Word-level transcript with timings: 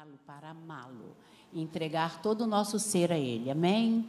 buscá-lo, 0.00 0.18
para 0.26 0.50
amá-lo 0.50 1.14
entregar 1.52 2.22
todo 2.22 2.42
o 2.42 2.46
nosso 2.46 2.78
ser 2.78 3.12
a 3.12 3.18
Ele. 3.18 3.50
Amém? 3.50 4.08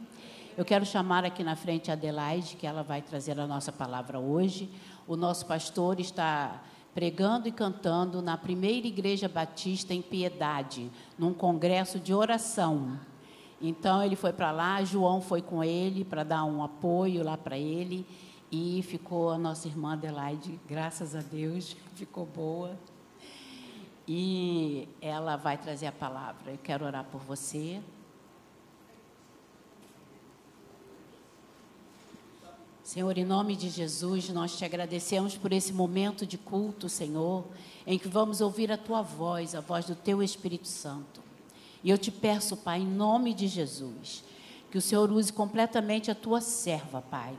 Eu 0.56 0.64
quero 0.64 0.86
chamar 0.86 1.24
aqui 1.24 1.42
na 1.42 1.56
frente 1.56 1.90
a 1.90 1.94
Adelaide, 1.94 2.56
que 2.56 2.66
ela 2.66 2.82
vai 2.82 3.02
trazer 3.02 3.38
a 3.38 3.46
nossa 3.46 3.72
palavra 3.72 4.18
hoje. 4.18 4.70
O 5.06 5.16
nosso 5.16 5.44
pastor 5.44 6.00
está 6.00 6.62
pregando 6.94 7.48
e 7.48 7.52
cantando 7.52 8.22
na 8.22 8.38
primeira 8.38 8.86
igreja 8.86 9.28
batista 9.28 9.92
em 9.92 10.00
Piedade, 10.00 10.90
num 11.18 11.34
congresso 11.34 11.98
de 11.98 12.14
oração. 12.14 12.98
Então 13.60 14.02
ele 14.02 14.16
foi 14.16 14.32
para 14.32 14.50
lá, 14.50 14.82
João 14.84 15.20
foi 15.20 15.42
com 15.42 15.62
ele 15.62 16.04
para 16.04 16.22
dar 16.22 16.44
um 16.44 16.62
apoio 16.62 17.24
lá 17.24 17.36
para 17.36 17.58
ele 17.58 18.06
e 18.50 18.82
ficou 18.82 19.30
a 19.30 19.38
nossa 19.38 19.68
irmã 19.68 19.94
Adelaide, 19.94 20.58
graças 20.68 21.14
a 21.14 21.20
Deus, 21.20 21.76
ficou 21.94 22.26
boa. 22.26 22.76
E 24.06 24.88
ela 25.00 25.36
vai 25.36 25.56
trazer 25.56 25.86
a 25.86 25.92
palavra. 25.92 26.52
Eu 26.52 26.58
quero 26.58 26.84
orar 26.84 27.04
por 27.04 27.20
você. 27.20 27.80
Senhor, 32.82 33.16
em 33.16 33.24
nome 33.24 33.56
de 33.56 33.70
Jesus, 33.70 34.28
nós 34.28 34.58
te 34.58 34.64
agradecemos 34.64 35.36
por 35.36 35.52
esse 35.52 35.72
momento 35.72 36.26
de 36.26 36.36
culto, 36.36 36.88
Senhor, 36.88 37.44
em 37.86 37.98
que 37.98 38.08
vamos 38.08 38.40
ouvir 38.40 38.70
a 38.70 38.76
tua 38.76 39.00
voz, 39.00 39.54
a 39.54 39.60
voz 39.60 39.86
do 39.86 39.94
teu 39.94 40.22
Espírito 40.22 40.68
Santo. 40.68 41.22
E 41.82 41.88
eu 41.88 41.96
te 41.96 42.10
peço, 42.10 42.56
Pai, 42.56 42.80
em 42.80 42.86
nome 42.86 43.32
de 43.32 43.46
Jesus, 43.46 44.22
que 44.70 44.76
o 44.76 44.82
Senhor 44.82 45.10
use 45.10 45.32
completamente 45.32 46.10
a 46.10 46.14
tua 46.14 46.40
serva, 46.40 47.00
Pai, 47.00 47.34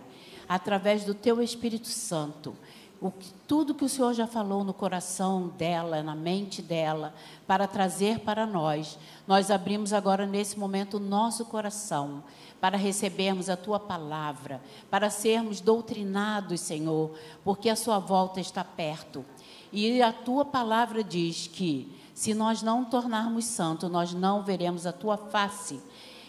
através 0.48 1.04
do 1.04 1.14
teu 1.14 1.42
Espírito 1.42 1.88
Santo. 1.88 2.56
O 3.04 3.12
que, 3.12 3.34
tudo 3.46 3.76
que 3.76 3.84
o 3.84 3.90
Senhor 3.90 4.14
já 4.14 4.26
falou 4.26 4.64
no 4.64 4.74
coração 4.74 5.50
dela, 5.58 6.02
na 6.02 6.16
mente 6.16 6.62
dela, 6.62 7.14
para 7.46 7.68
trazer 7.68 8.20
para 8.20 8.46
nós, 8.46 8.98
nós 9.28 9.52
abrimos 9.52 9.92
agora 9.92 10.26
nesse 10.26 10.58
momento 10.58 10.96
o 10.96 11.02
nosso 11.02 11.44
coração 11.44 12.24
para 12.62 12.78
recebermos 12.78 13.50
a 13.50 13.58
tua 13.58 13.78
palavra, 13.78 14.62
para 14.90 15.10
sermos 15.10 15.60
doutrinados, 15.60 16.62
Senhor, 16.62 17.12
porque 17.44 17.68
a 17.68 17.76
sua 17.76 18.00
volta 18.00 18.40
está 18.40 18.64
perto. 18.64 19.26
E 19.70 20.02
a 20.02 20.14
tua 20.14 20.46
palavra 20.46 21.04
diz 21.04 21.46
que 21.46 21.94
se 22.14 22.34
nós 22.34 22.62
não 22.62 22.86
tornarmos 22.86 23.44
santo, 23.44 23.90
nós 23.90 24.14
não 24.14 24.44
veremos 24.44 24.86
a 24.86 24.94
tua 24.94 25.18
face. 25.18 25.78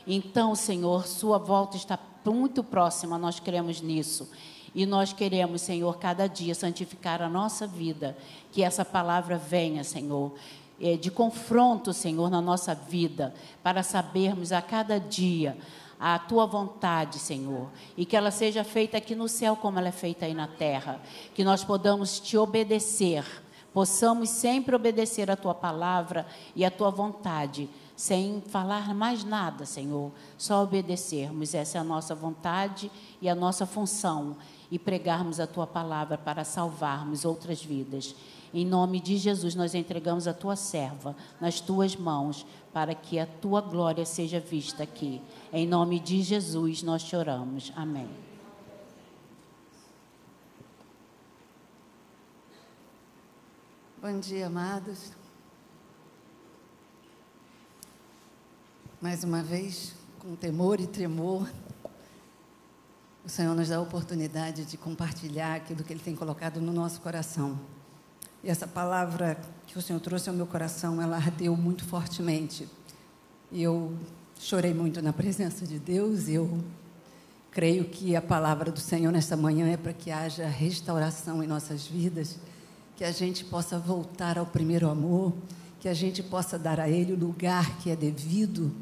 Então, 0.04 0.56
Senhor, 0.56 1.06
sua 1.06 1.38
volta 1.38 1.76
está 1.76 1.96
muito 2.32 2.62
próxima, 2.62 3.18
nós 3.18 3.40
cremos 3.40 3.80
nisso. 3.80 4.30
E 4.74 4.86
nós 4.86 5.12
queremos, 5.12 5.62
Senhor, 5.62 5.98
cada 5.98 6.26
dia 6.26 6.54
santificar 6.54 7.22
a 7.22 7.28
nossa 7.28 7.66
vida, 7.66 8.16
que 8.50 8.62
essa 8.62 8.84
palavra 8.84 9.36
venha, 9.36 9.84
Senhor, 9.84 10.32
eh, 10.80 10.96
de 10.96 11.10
confronto, 11.10 11.92
Senhor, 11.92 12.28
na 12.30 12.40
nossa 12.40 12.74
vida, 12.74 13.32
para 13.62 13.82
sabermos 13.82 14.50
a 14.50 14.60
cada 14.60 14.98
dia 14.98 15.56
a 15.98 16.18
tua 16.18 16.44
vontade, 16.44 17.18
Senhor, 17.18 17.70
e 17.96 18.04
que 18.04 18.16
ela 18.16 18.30
seja 18.30 18.64
feita 18.64 18.98
aqui 18.98 19.14
no 19.14 19.28
céu 19.28 19.56
como 19.56 19.78
ela 19.78 19.88
é 19.88 19.92
feita 19.92 20.26
aí 20.26 20.34
na 20.34 20.46
terra, 20.46 21.00
que 21.34 21.44
nós 21.44 21.64
podamos 21.64 22.18
te 22.20 22.36
obedecer, 22.36 23.24
possamos 23.72 24.28
sempre 24.28 24.74
obedecer 24.74 25.30
a 25.30 25.36
tua 25.36 25.54
palavra 25.54 26.26
e 26.54 26.64
a 26.64 26.70
tua 26.70 26.90
vontade, 26.90 27.70
sem 27.96 28.42
falar 28.48 28.94
mais 28.94 29.24
nada, 29.24 29.64
Senhor, 29.64 30.10
só 30.36 30.62
obedecermos. 30.62 31.54
Essa 31.54 31.78
é 31.78 31.80
a 31.80 31.84
nossa 31.84 32.14
vontade 32.14 32.90
e 33.20 33.28
a 33.28 33.34
nossa 33.34 33.66
função 33.66 34.36
e 34.70 34.78
pregarmos 34.78 35.38
a 35.38 35.46
tua 35.46 35.66
palavra 35.66 36.18
para 36.18 36.44
salvarmos 36.44 37.24
outras 37.24 37.62
vidas. 37.62 38.14
Em 38.52 38.64
nome 38.64 39.00
de 39.00 39.16
Jesus, 39.16 39.54
nós 39.54 39.74
entregamos 39.74 40.28
a 40.28 40.34
tua 40.34 40.56
serva 40.56 41.16
nas 41.40 41.60
tuas 41.60 41.96
mãos, 41.96 42.46
para 42.72 42.94
que 42.94 43.20
a 43.20 43.26
tua 43.26 43.60
glória 43.60 44.04
seja 44.04 44.40
vista 44.40 44.82
aqui. 44.82 45.22
Em 45.52 45.66
nome 45.66 46.00
de 46.00 46.22
Jesus, 46.22 46.82
nós 46.82 47.04
te 47.04 47.14
oramos. 47.14 47.72
Amém. 47.76 48.08
Bom 54.00 54.18
dia, 54.20 54.48
amados. 54.48 55.23
Mais 59.04 59.22
uma 59.22 59.42
vez, 59.42 59.92
com 60.18 60.34
temor 60.34 60.80
e 60.80 60.86
tremor, 60.86 61.46
o 63.22 63.28
Senhor 63.28 63.54
nos 63.54 63.68
dá 63.68 63.76
a 63.76 63.80
oportunidade 63.82 64.64
de 64.64 64.78
compartilhar 64.78 65.56
aquilo 65.56 65.84
que 65.84 65.92
Ele 65.92 66.00
tem 66.00 66.16
colocado 66.16 66.58
no 66.58 66.72
nosso 66.72 67.02
coração. 67.02 67.60
E 68.42 68.48
essa 68.48 68.66
palavra 68.66 69.38
que 69.66 69.78
o 69.78 69.82
Senhor 69.82 70.00
trouxe 70.00 70.30
ao 70.30 70.34
meu 70.34 70.46
coração, 70.46 71.02
ela 71.02 71.16
ardeu 71.16 71.54
muito 71.54 71.84
fortemente. 71.84 72.66
E 73.52 73.62
eu 73.62 73.94
chorei 74.40 74.72
muito 74.72 75.02
na 75.02 75.12
presença 75.12 75.66
de 75.66 75.78
Deus. 75.78 76.26
E 76.26 76.36
eu 76.36 76.64
creio 77.50 77.84
que 77.84 78.16
a 78.16 78.22
palavra 78.22 78.72
do 78.72 78.80
Senhor 78.80 79.12
nesta 79.12 79.36
manhã 79.36 79.68
é 79.68 79.76
para 79.76 79.92
que 79.92 80.10
haja 80.10 80.46
restauração 80.46 81.44
em 81.44 81.46
nossas 81.46 81.86
vidas, 81.86 82.38
que 82.96 83.04
a 83.04 83.12
gente 83.12 83.44
possa 83.44 83.78
voltar 83.78 84.38
ao 84.38 84.46
primeiro 84.46 84.88
amor, 84.88 85.34
que 85.78 85.90
a 85.90 85.94
gente 85.94 86.22
possa 86.22 86.58
dar 86.58 86.80
a 86.80 86.88
Ele 86.88 87.12
o 87.12 87.18
lugar 87.18 87.76
que 87.80 87.90
é 87.90 87.96
devido, 87.96 88.74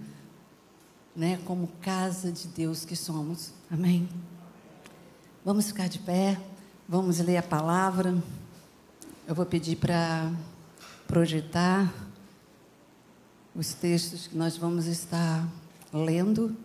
né, 1.14 1.38
como 1.44 1.68
casa 1.80 2.32
de 2.32 2.48
Deus 2.48 2.84
que 2.84 2.96
somos. 2.96 3.52
Amém. 3.70 4.08
Vamos 5.44 5.66
ficar 5.66 5.88
de 5.88 5.98
pé, 5.98 6.40
vamos 6.88 7.18
ler 7.18 7.36
a 7.36 7.42
palavra. 7.42 8.16
Eu 9.26 9.34
vou 9.34 9.44
pedir 9.44 9.76
para 9.76 10.32
projetar 11.06 11.92
os 13.54 13.74
textos 13.74 14.26
que 14.26 14.36
nós 14.36 14.56
vamos 14.56 14.86
estar 14.86 15.46
lendo. 15.92 16.56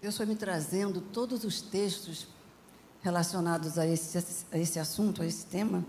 Deus 0.00 0.16
foi 0.16 0.26
me 0.26 0.36
trazendo 0.36 1.00
todos 1.00 1.44
os 1.44 1.60
textos 1.60 2.26
relacionados 3.02 3.78
a 3.78 3.86
esse, 3.86 4.46
a 4.50 4.58
esse 4.58 4.78
assunto, 4.78 5.22
a 5.22 5.26
esse 5.26 5.44
tema, 5.46 5.84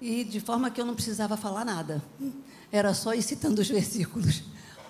e 0.00 0.24
de 0.24 0.40
forma 0.40 0.70
que 0.70 0.80
eu 0.80 0.86
não 0.86 0.94
precisava 0.94 1.36
falar 1.36 1.64
nada. 1.64 2.02
Era 2.70 2.92
só 2.94 3.14
ir 3.14 3.22
citando 3.22 3.60
os 3.60 3.68
versículos, 3.70 4.42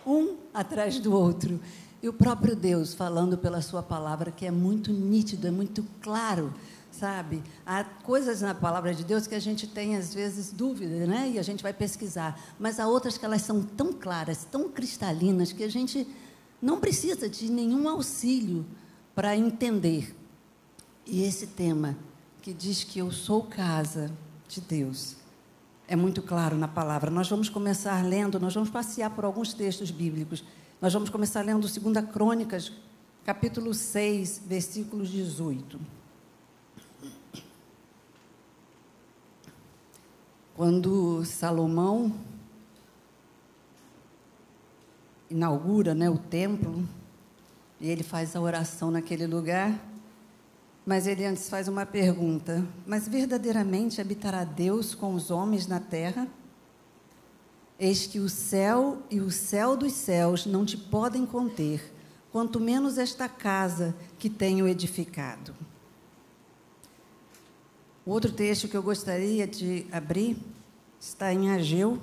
um 0.06 0.36
atrás 0.52 0.98
do 0.98 1.12
outro. 1.12 1.60
E 2.02 2.08
o 2.08 2.12
próprio 2.12 2.54
Deus 2.54 2.94
falando 2.94 3.38
pela 3.38 3.62
Sua 3.62 3.82
palavra, 3.82 4.30
que 4.30 4.46
é 4.46 4.50
muito 4.50 4.92
nítido, 4.92 5.46
é 5.46 5.50
muito 5.50 5.84
claro, 6.00 6.52
sabe? 6.90 7.42
Há 7.64 7.84
coisas 7.84 8.42
na 8.42 8.54
palavra 8.54 8.94
de 8.94 9.02
Deus 9.02 9.26
que 9.26 9.34
a 9.34 9.40
gente 9.40 9.66
tem, 9.66 9.96
às 9.96 10.12
vezes, 10.12 10.52
dúvida, 10.52 11.06
né? 11.06 11.30
E 11.34 11.38
a 11.38 11.42
gente 11.42 11.62
vai 11.62 11.72
pesquisar. 11.72 12.38
Mas 12.58 12.78
há 12.78 12.86
outras 12.86 13.16
que 13.16 13.24
elas 13.24 13.42
são 13.42 13.62
tão 13.62 13.92
claras, 13.92 14.44
tão 14.44 14.68
cristalinas, 14.68 15.52
que 15.52 15.64
a 15.64 15.70
gente 15.70 16.06
não 16.60 16.80
precisa 16.80 17.28
de 17.28 17.50
nenhum 17.50 17.88
auxílio 17.88 18.64
para 19.14 19.36
entender. 19.36 20.14
E 21.06 21.22
esse 21.22 21.46
tema, 21.46 21.96
que 22.42 22.52
diz 22.52 22.84
que 22.84 22.98
eu 22.98 23.10
sou 23.10 23.42
casa 23.42 24.12
de 24.48 24.60
Deus, 24.60 25.16
é 25.88 25.96
muito 25.96 26.22
claro 26.22 26.56
na 26.56 26.68
palavra. 26.68 27.10
Nós 27.10 27.28
vamos 27.28 27.48
começar 27.48 28.04
lendo, 28.04 28.40
nós 28.40 28.54
vamos 28.54 28.70
passear 28.70 29.10
por 29.10 29.24
alguns 29.24 29.52
textos 29.52 29.90
bíblicos 29.90 30.42
nós 30.78 30.92
vamos 30.92 31.08
começar 31.08 31.40
lendo 31.40 31.66
2 31.66 32.06
Crônicas, 32.12 32.70
capítulo 33.24 33.72
6, 33.72 34.42
versículo 34.44 35.06
18. 35.06 35.80
Quando 40.54 41.24
Salomão 41.24 42.14
inaugura 45.30 45.94
né, 45.94 46.10
o 46.10 46.18
templo, 46.18 46.86
e 47.80 47.88
ele 47.88 48.02
faz 48.02 48.36
a 48.36 48.40
oração 48.40 48.90
naquele 48.90 49.26
lugar, 49.26 49.80
mas 50.86 51.08
ele 51.08 51.26
antes 51.26 51.48
faz 51.48 51.66
uma 51.66 51.84
pergunta: 51.84 52.64
Mas 52.86 53.08
verdadeiramente 53.08 54.00
habitará 54.00 54.44
Deus 54.44 54.94
com 54.94 55.12
os 55.14 55.32
homens 55.32 55.66
na 55.66 55.80
terra? 55.80 56.28
Eis 57.78 58.06
que 58.06 58.20
o 58.20 58.28
céu 58.28 59.02
e 59.10 59.20
o 59.20 59.30
céu 59.30 59.76
dos 59.76 59.92
céus 59.92 60.46
não 60.46 60.64
te 60.64 60.76
podem 60.78 61.26
conter, 61.26 61.92
quanto 62.30 62.60
menos 62.60 62.96
esta 62.96 63.28
casa 63.28 63.94
que 64.18 64.30
tenho 64.30 64.66
edificado. 64.66 65.54
Outro 68.06 68.32
texto 68.32 68.68
que 68.68 68.76
eu 68.76 68.82
gostaria 68.82 69.46
de 69.46 69.84
abrir 69.90 70.38
está 70.98 71.34
em 71.34 71.50
Ageu, 71.50 72.00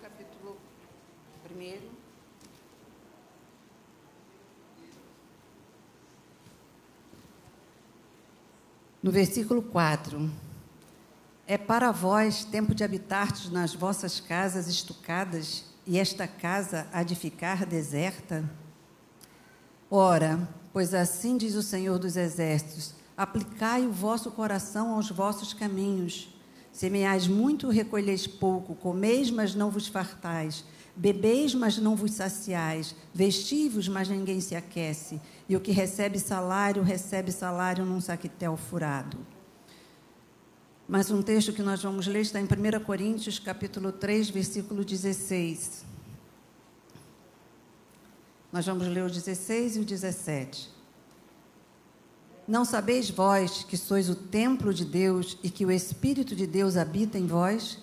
capítulo 0.00 0.56
1. 1.50 2.06
No 9.06 9.12
versículo 9.12 9.62
4. 9.62 10.28
É 11.46 11.56
para 11.56 11.92
vós 11.92 12.44
tempo 12.44 12.74
de 12.74 12.82
habitar 12.82 13.32
nas 13.52 13.72
vossas 13.72 14.18
casas 14.18 14.66
estucadas, 14.66 15.64
e 15.86 15.96
esta 15.96 16.26
casa 16.26 16.88
há 16.92 17.04
de 17.04 17.14
ficar 17.14 17.64
deserta? 17.64 18.44
Ora, 19.88 20.48
pois 20.72 20.92
assim 20.92 21.36
diz 21.36 21.54
o 21.54 21.62
Senhor 21.62 22.00
dos 22.00 22.16
Exércitos: 22.16 22.94
aplicai 23.16 23.86
o 23.86 23.92
vosso 23.92 24.28
coração 24.32 24.96
aos 24.96 25.08
vossos 25.08 25.54
caminhos. 25.54 26.28
Semeais 26.72 27.28
muito, 27.28 27.68
recolheis 27.68 28.26
pouco, 28.26 28.74
comeis, 28.74 29.30
mas 29.30 29.54
não 29.54 29.70
vos 29.70 29.86
fartais, 29.86 30.64
bebeis, 30.96 31.54
mas 31.54 31.76
não 31.76 31.94
vos 31.94 32.12
saciais, 32.12 32.96
vestivos, 33.12 33.86
mas 33.86 34.08
ninguém 34.08 34.40
se 34.40 34.56
aquece, 34.56 35.20
e 35.48 35.54
o 35.54 35.60
que 35.60 35.70
recebe 35.70 36.18
salário, 36.18 36.82
recebe 36.82 37.30
salário 37.30 37.84
num 37.84 38.00
saquetel 38.00 38.56
furado. 38.56 39.18
Mas 40.88 41.10
um 41.10 41.20
texto 41.20 41.52
que 41.52 41.62
nós 41.62 41.82
vamos 41.82 42.06
ler 42.06 42.20
está 42.20 42.40
em 42.40 42.44
1 42.44 42.84
Coríntios, 42.84 43.38
capítulo 43.38 43.92
3, 43.92 44.30
versículo 44.30 44.84
16. 44.84 45.84
Nós 48.52 48.64
vamos 48.64 48.86
ler 48.86 49.04
o 49.04 49.10
16 49.10 49.76
e 49.76 49.80
o 49.80 49.84
17. 49.84 50.70
Não 52.46 52.64
sabeis 52.64 53.10
vós 53.10 53.64
que 53.64 53.76
sois 53.76 54.08
o 54.08 54.14
templo 54.14 54.72
de 54.72 54.84
Deus 54.84 55.36
e 55.42 55.50
que 55.50 55.66
o 55.66 55.72
Espírito 55.72 56.36
de 56.36 56.46
Deus 56.46 56.76
habita 56.76 57.18
em 57.18 57.26
vós? 57.26 57.78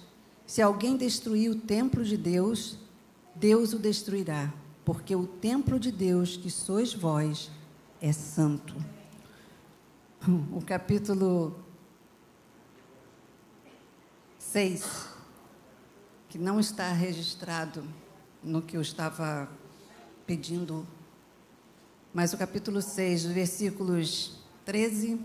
Se 0.48 0.62
alguém 0.62 0.96
destruir 0.96 1.52
o 1.52 1.56
templo 1.56 2.06
de 2.06 2.16
Deus, 2.16 2.78
Deus 3.36 3.74
o 3.74 3.80
destruirá, 3.80 4.54
porque 4.86 5.16
o 5.16 5.26
templo 5.26 5.80
de 5.80 5.92
Deus, 5.92 6.38
que 6.38 6.50
sois 6.50 6.94
vós, 6.94 7.50
é 8.02 8.12
santo. 8.12 8.76
O 10.52 10.62
capítulo 10.62 11.54
6, 14.38 15.10
que 16.30 16.38
não 16.38 16.60
está 16.60 16.92
registrado 16.94 17.84
no 18.42 18.62
que 18.62 18.78
eu 18.78 18.82
estava 18.82 19.50
pedindo, 20.26 20.88
mas 22.14 22.34
o 22.34 22.38
capítulo 22.38 22.82
6, 22.82 23.26
versículos 23.26 24.38
13, 24.64 25.20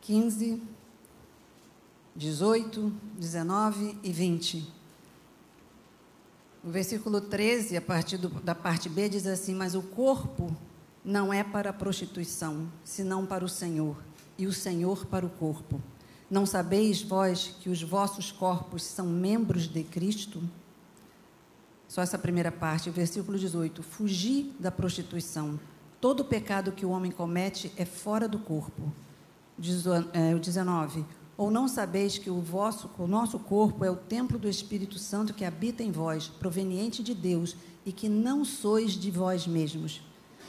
15, 0.00 0.62
18, 2.16 2.92
19 3.18 3.98
e 4.02 4.12
20. 4.12 4.79
O 6.62 6.70
versículo 6.70 7.20
13, 7.20 7.76
a 7.76 7.80
partir 7.80 8.18
do, 8.18 8.28
da 8.28 8.54
parte 8.54 8.88
B, 8.88 9.08
diz 9.08 9.26
assim: 9.26 9.54
Mas 9.54 9.74
o 9.74 9.82
corpo 9.82 10.54
não 11.04 11.32
é 11.32 11.42
para 11.42 11.70
a 11.70 11.72
prostituição, 11.72 12.70
senão 12.84 13.24
para 13.24 13.44
o 13.44 13.48
Senhor, 13.48 13.96
e 14.36 14.46
o 14.46 14.52
Senhor 14.52 15.06
para 15.06 15.24
o 15.24 15.30
corpo. 15.30 15.80
Não 16.30 16.44
sabeis 16.44 17.02
vós 17.02 17.56
que 17.60 17.70
os 17.70 17.82
vossos 17.82 18.30
corpos 18.30 18.84
são 18.84 19.06
membros 19.06 19.66
de 19.66 19.82
Cristo? 19.82 20.42
Só 21.88 22.02
essa 22.02 22.18
primeira 22.18 22.52
parte, 22.52 22.90
versículo 22.90 23.38
18: 23.38 23.82
Fugi 23.82 24.52
da 24.60 24.70
prostituição. 24.70 25.58
Todo 25.98 26.24
pecado 26.24 26.72
que 26.72 26.86
o 26.86 26.90
homem 26.90 27.10
comete 27.10 27.72
é 27.76 27.84
fora 27.84 28.28
do 28.28 28.38
corpo. 28.38 28.92
É, 30.12 30.34
o 30.34 30.38
19: 30.38 31.04
Ou 31.40 31.50
não 31.50 31.66
sabeis 31.66 32.18
que 32.18 32.28
o, 32.28 32.38
vosso, 32.38 32.90
o 32.98 33.06
nosso 33.06 33.38
corpo 33.38 33.82
é 33.82 33.90
o 33.90 33.96
templo 33.96 34.38
do 34.38 34.46
Espírito 34.46 34.98
Santo 34.98 35.32
que 35.32 35.42
habita 35.42 35.82
em 35.82 35.90
vós, 35.90 36.28
proveniente 36.28 37.02
de 37.02 37.14
Deus, 37.14 37.56
e 37.86 37.92
que 37.92 38.10
não 38.10 38.44
sois 38.44 38.92
de 38.92 39.10
vós 39.10 39.46
mesmos, 39.46 40.02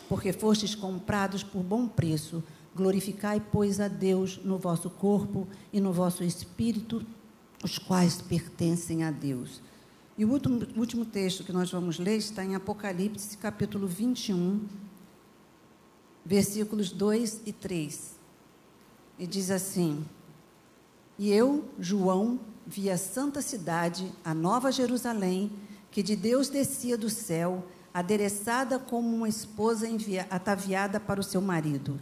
porque 0.10 0.34
fostes 0.34 0.76
comprados 0.76 1.44
por 1.44 1.64
bom 1.64 1.88
preço. 1.88 2.44
Glorificai, 2.76 3.40
pois, 3.40 3.80
a 3.80 3.88
Deus 3.88 4.42
no 4.44 4.58
vosso 4.58 4.90
corpo 4.90 5.48
e 5.72 5.80
no 5.80 5.94
vosso 5.94 6.26
espírito, 6.26 7.06
os 7.64 7.78
quais 7.78 8.22
pertencem 8.22 9.06
a 9.06 9.12
Deus. 9.12 9.62
E 10.18 10.26
o 10.26 10.30
último, 10.30 10.68
último 10.76 11.06
texto 11.06 11.46
que 11.46 11.54
nós 11.54 11.72
vamos 11.72 12.00
ler 12.00 12.18
está 12.18 12.44
em 12.44 12.54
Apocalipse, 12.54 13.38
capítulo 13.38 13.88
21, 13.88 14.60
versículos 16.26 16.92
2 16.92 17.44
e 17.46 17.54
3. 17.54 18.20
E 19.18 19.26
diz 19.26 19.50
assim: 19.50 20.06
E 21.18 21.32
eu, 21.32 21.66
João, 21.80 22.40
vi 22.66 22.90
a 22.90 22.98
santa 22.98 23.42
cidade, 23.42 24.12
a 24.24 24.34
nova 24.34 24.72
Jerusalém, 24.72 25.52
que 25.92 26.02
de 26.02 26.16
Deus 26.16 26.50
descia 26.50 26.98
do 26.98 27.10
céu, 27.10 27.64
adereçada 27.94 28.80
como 28.80 29.14
uma 29.16 29.28
esposa 29.28 29.88
ataviada 30.30 31.00
para 31.00 31.20
o 31.20 31.24
seu 31.24 31.42
marido. 31.42 32.00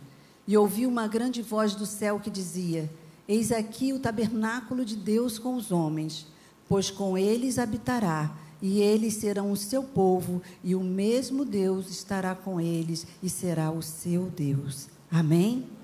E 0.47 0.55
ouvi 0.55 0.85
uma 0.85 1.07
grande 1.07 1.41
voz 1.41 1.75
do 1.75 1.85
céu 1.85 2.19
que 2.19 2.29
dizia: 2.29 2.89
Eis 3.27 3.51
aqui 3.51 3.93
o 3.93 3.99
tabernáculo 3.99 4.85
de 4.85 4.95
Deus 4.95 5.39
com 5.39 5.55
os 5.55 5.71
homens, 5.71 6.27
pois 6.67 6.91
com 6.91 7.17
eles 7.17 7.57
habitará, 7.57 8.35
e 8.61 8.79
eles 8.79 9.15
serão 9.15 9.51
o 9.51 9.57
seu 9.57 9.83
povo, 9.83 10.41
e 10.63 10.75
o 10.75 10.83
mesmo 10.83 11.45
Deus 11.45 11.89
estará 11.89 12.35
com 12.35 12.59
eles 12.59 13.07
e 13.23 13.29
será 13.29 13.71
o 13.71 13.81
seu 13.81 14.25
Deus. 14.25 14.87
Amém? 15.11 15.78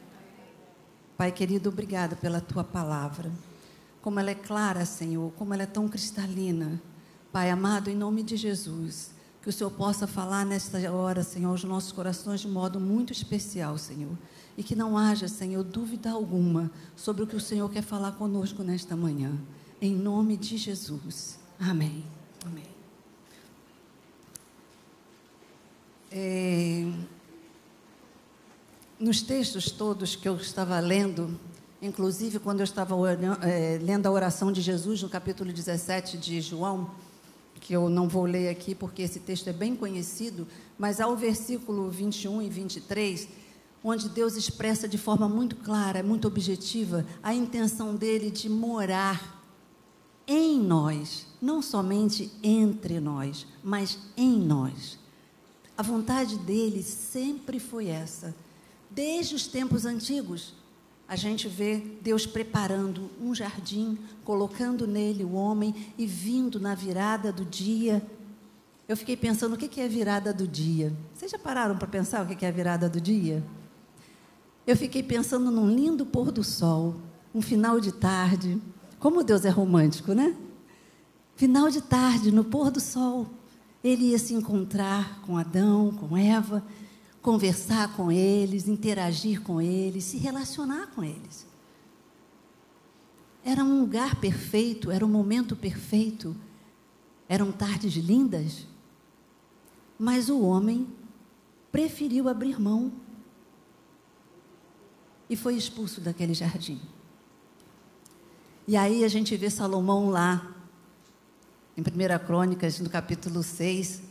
Pai 1.18 1.32
querido, 1.32 1.70
obrigada 1.70 2.16
pela 2.16 2.42
tua 2.42 2.64
palavra. 2.64 3.32
Como 4.02 4.20
ela 4.20 4.32
é 4.32 4.36
clara, 4.36 4.86
Senhor, 4.86 5.32
como 5.34 5.54
ela 5.54 5.64
é 5.64 5.68
tão 5.68 5.88
cristalina. 5.88 6.82
Pai 7.32 7.50
amado, 7.50 7.90
em 7.90 7.96
nome 7.96 8.24
de 8.24 8.38
Jesus, 8.38 9.12
que 9.42 9.50
o 9.50 9.54
Senhor 9.54 9.72
possa 9.72 10.06
falar 10.08 10.46
nesta 10.46 10.92
hora, 10.92 11.24
Senhor, 11.24 11.50
aos 11.50 11.64
nossos 11.64 11.92
corações 11.92 12.42
de 12.42 12.48
modo 12.48 12.80
muito 12.80 13.12
especial, 13.12 13.78
Senhor 13.78 14.16
e 14.58 14.64
que 14.64 14.76
não 14.76 14.98
haja, 14.98 15.28
Senhor, 15.28 15.64
dúvida 15.64 16.12
alguma 16.12 16.72
sobre 16.96 17.24
o 17.24 17.28
que 17.28 17.36
o 17.36 17.42
Senhor 17.42 17.70
quer 17.70 17.82
falar 17.82 18.14
conosco 18.14 18.64
nesta 18.64 18.96
manhã. 18.96 19.38
Em 19.82 19.94
nome 19.94 20.38
de 20.38 20.58
Jesus. 20.58 21.38
Amém. 21.60 22.04
Amém. 22.46 22.64
É, 26.10 26.90
nos 29.00 29.21
textos 29.21 29.69
todos 29.71 30.15
que 30.15 30.27
eu 30.27 30.36
estava 30.36 30.80
lendo, 30.80 31.38
inclusive 31.81 32.39
quando 32.39 32.62
eu 32.62 32.63
estava 32.63 32.95
é, 33.42 33.77
lendo 33.81 34.06
a 34.06 34.12
oração 34.12 34.51
de 34.51 34.62
Jesus 34.62 35.01
no 35.01 35.09
capítulo 35.09 35.51
17 35.51 36.18
de 36.18 36.39
João, 36.39 36.89
que 37.59 37.74
eu 37.74 37.89
não 37.89 38.07
vou 38.07 38.25
ler 38.25 38.50
aqui 38.50 38.74
porque 38.74 39.01
esse 39.01 39.19
texto 39.19 39.47
é 39.50 39.53
bem 39.53 39.75
conhecido, 39.75 40.47
mas 40.77 41.00
ao 41.00 41.15
versículo 41.15 41.89
21 41.89 42.42
e 42.42 42.50
23 42.50 43.27
onde 43.83 44.09
Deus 44.09 44.36
expressa 44.36 44.88
de 44.88 44.97
forma 44.97 45.30
muito 45.30 45.57
clara, 45.57 46.02
muito 46.02 46.28
objetiva, 46.28 47.06
a 47.21 47.35
intenção 47.35 47.95
dele 47.95 48.31
de 48.31 48.49
morar 48.49 49.44
em 50.28 50.59
nós, 50.59 51.28
não 51.40 51.61
somente 51.61 52.31
entre 52.42 52.99
nós, 52.99 53.45
mas 53.64 53.99
em 54.18 54.40
nós. 54.40 54.97
A 55.78 55.83
vontade 55.83 56.35
dele 56.37 56.81
sempre 56.81 57.59
foi 57.59 57.90
essa. 57.90 58.33
Desde 58.89 59.35
os 59.35 59.47
tempos 59.47 59.85
antigos, 59.85 60.54
a 61.07 61.15
gente 61.15 61.47
vê 61.47 61.77
Deus 62.01 62.25
preparando 62.25 63.09
um 63.21 63.33
jardim, 63.35 63.97
colocando 64.23 64.87
nele 64.87 65.23
o 65.23 65.33
homem 65.33 65.73
e 65.97 66.06
vindo 66.06 66.59
na 66.59 66.73
virada 66.73 67.31
do 67.31 67.45
dia. 67.45 68.06
Eu 68.87 68.95
fiquei 68.95 69.18
pensando 69.18 69.54
o 69.54 69.57
que 69.57 69.80
é 69.81 69.87
virada 69.87 70.33
do 70.33 70.47
dia. 70.47 70.94
Vocês 71.13 71.31
já 71.31 71.39
pararam 71.39 71.77
para 71.77 71.87
pensar 71.87 72.23
o 72.23 72.27
que 72.27 72.45
é 72.45 72.49
a 72.49 72.51
virada 72.51 72.89
do 72.89 73.01
dia? 73.01 73.44
eu 74.68 74.75
fiquei 74.75 75.04
pensando 75.04 75.51
num 75.51 75.69
lindo 75.69 76.06
pôr 76.06 76.31
do 76.31 76.44
sol, 76.44 76.95
um 77.33 77.42
final 77.42 77.80
de 77.80 77.92
tarde. 77.92 78.59
Como 78.99 79.23
Deus 79.23 79.45
é 79.45 79.49
romântico, 79.49 80.13
né? 80.13 80.35
Final 81.35 81.69
de 81.69 81.81
tarde, 81.81 82.31
no 82.31 82.44
pôr 82.44 82.71
do 82.71 82.80
sol, 82.80 83.27
ele 83.83 84.06
ia 84.06 84.18
se 84.18 84.33
encontrar 84.33 85.21
com 85.21 85.37
Adão, 85.37 85.92
com 85.92 86.18
Eva, 86.18 86.63
conversar 87.26 87.92
com 87.96 88.12
eles, 88.12 88.68
interagir 88.68 89.42
com 89.42 89.60
eles, 89.60 90.04
se 90.04 90.18
relacionar 90.20 90.92
com 90.94 91.04
eles. 91.04 91.48
Era 93.44 93.64
um 93.64 93.80
lugar 93.80 94.18
perfeito, 94.18 94.92
era 94.92 95.04
um 95.04 95.10
momento 95.10 95.56
perfeito, 95.56 96.36
eram 97.28 97.52
tardes 97.52 97.96
lindas, 97.96 98.68
mas 99.98 100.30
o 100.30 100.40
homem 100.40 100.88
preferiu 101.72 102.30
abrir 102.30 102.62
mão 102.62 102.94
e 105.28 105.36
foi 105.36 105.56
expulso 105.56 106.00
daquele 106.02 106.36
jardim. 106.36 106.80
E 108.68 108.78
aí 108.78 109.04
a 109.04 109.08
gente 109.08 109.36
vê 109.36 109.50
Salomão 109.50 110.12
lá, 110.12 110.56
em 111.76 111.82
1 111.82 112.24
Crônicas, 112.24 112.80
no 112.80 112.90
capítulo 112.90 113.42
6, 113.42 114.04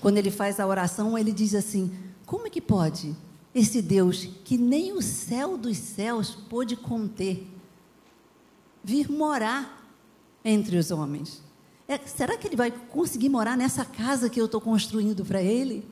quando 0.00 0.18
ele 0.18 0.32
faz 0.32 0.58
a 0.58 0.66
oração, 0.66 1.16
ele 1.16 1.30
diz 1.30 1.54
assim: 1.54 2.05
Como 2.26 2.48
é 2.48 2.50
que 2.50 2.60
pode 2.60 3.16
esse 3.54 3.80
Deus 3.80 4.28
que 4.44 4.58
nem 4.58 4.92
o 4.92 5.00
céu 5.00 5.56
dos 5.56 5.78
céus 5.78 6.34
pôde 6.34 6.76
conter, 6.76 7.46
vir 8.84 9.10
morar 9.10 9.90
entre 10.44 10.76
os 10.76 10.90
homens? 10.90 11.42
É, 11.88 11.96
será 11.98 12.36
que 12.36 12.48
ele 12.48 12.56
vai 12.56 12.70
conseguir 12.70 13.28
morar 13.28 13.56
nessa 13.56 13.84
casa 13.84 14.28
que 14.28 14.40
eu 14.40 14.46
estou 14.46 14.60
construindo 14.60 15.24
para 15.24 15.40
ele? 15.40 15.88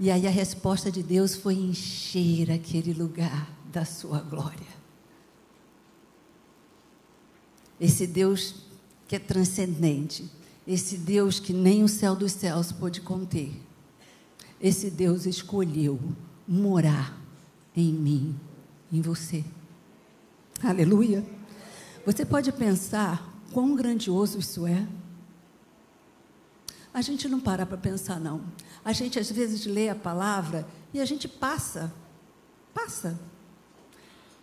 E 0.00 0.10
aí 0.10 0.26
a 0.26 0.30
resposta 0.30 0.90
de 0.90 1.02
Deus 1.02 1.36
foi 1.36 1.54
encher 1.54 2.50
aquele 2.50 2.92
lugar 2.92 3.48
da 3.72 3.84
sua 3.84 4.20
glória. 4.20 4.74
Esse 7.80 8.06
Deus 8.06 8.56
que 9.06 9.14
é 9.14 9.18
transcendente, 9.18 10.28
esse 10.66 10.96
Deus 10.96 11.38
que 11.38 11.52
nem 11.52 11.82
o 11.82 11.88
céu 11.88 12.16
dos 12.16 12.32
céus 12.32 12.72
pôde 12.72 13.00
conter, 13.00 13.52
esse 14.60 14.90
Deus 14.90 15.26
escolheu 15.26 16.00
morar 16.48 17.18
em 17.76 17.92
mim, 17.92 18.38
em 18.92 19.00
você. 19.00 19.44
Aleluia. 20.62 21.24
Você 22.06 22.24
pode 22.24 22.50
pensar 22.52 23.30
quão 23.52 23.74
grandioso 23.74 24.38
isso 24.38 24.66
é? 24.66 24.86
A 26.92 27.02
gente 27.02 27.28
não 27.28 27.40
para 27.40 27.66
para 27.66 27.76
pensar, 27.76 28.20
não. 28.20 28.42
A 28.84 28.92
gente 28.92 29.18
às 29.18 29.30
vezes 29.30 29.66
lê 29.66 29.88
a 29.88 29.94
palavra 29.94 30.66
e 30.92 31.00
a 31.00 31.04
gente 31.04 31.26
passa, 31.26 31.92
passa. 32.72 33.18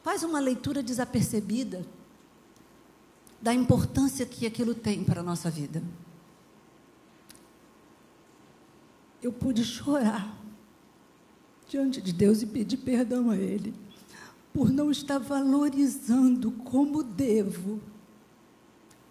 Faz 0.03 0.21
uma 0.23 0.39
leitura 0.39 0.83
desapercebida 0.83 1.85
da 3.41 3.53
importância 3.53 4.25
que 4.25 4.45
aquilo 4.45 4.75
tem 4.75 5.03
para 5.03 5.21
a 5.21 5.23
nossa 5.23 5.49
vida. 5.49 5.81
Eu 9.21 9.31
pude 9.31 9.63
chorar 9.63 10.37
diante 11.67 12.01
de 12.01 12.11
Deus 12.11 12.41
e 12.41 12.47
pedir 12.47 12.77
perdão 12.77 13.29
a 13.29 13.37
Ele 13.37 13.73
por 14.53 14.69
não 14.69 14.91
estar 14.91 15.17
valorizando 15.17 16.51
como 16.51 17.03
devo 17.03 17.79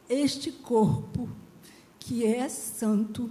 este 0.08 0.50
corpo 0.50 1.28
que 1.98 2.26
é 2.26 2.48
santo, 2.48 3.30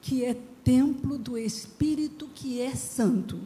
que 0.00 0.24
é 0.24 0.34
templo 0.62 1.18
do 1.18 1.36
Espírito 1.36 2.28
que 2.34 2.60
é 2.60 2.74
santo. 2.74 3.40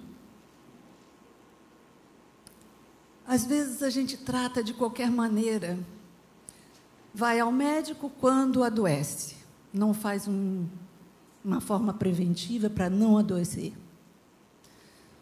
Às 3.26 3.46
vezes 3.46 3.82
a 3.82 3.88
gente 3.88 4.18
trata 4.18 4.62
de 4.62 4.74
qualquer 4.74 5.10
maneira. 5.10 5.78
Vai 7.12 7.40
ao 7.40 7.50
médico 7.50 8.10
quando 8.20 8.62
adoece, 8.62 9.36
não 9.72 9.94
faz 9.94 10.28
um, 10.28 10.66
uma 11.44 11.60
forma 11.60 11.92
preventiva 11.92 12.70
para 12.70 12.88
não 12.88 13.18
adoecer. 13.18 13.74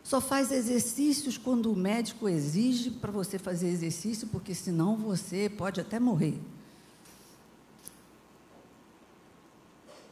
Só 0.05 0.21
faz 0.21 0.53
exercícios 0.53 1.37
quando 1.37 1.73
o 1.73 1.77
médico 1.77 2.29
exige 2.29 2.91
para 2.91 3.11
você 3.11 3.39
fazer 3.39 3.69
exercício, 3.69 4.29
porque 4.29 4.55
senão 4.55 4.97
você 4.97 5.49
pode 5.49 5.81
até 5.81 5.99
morrer. 5.99 6.41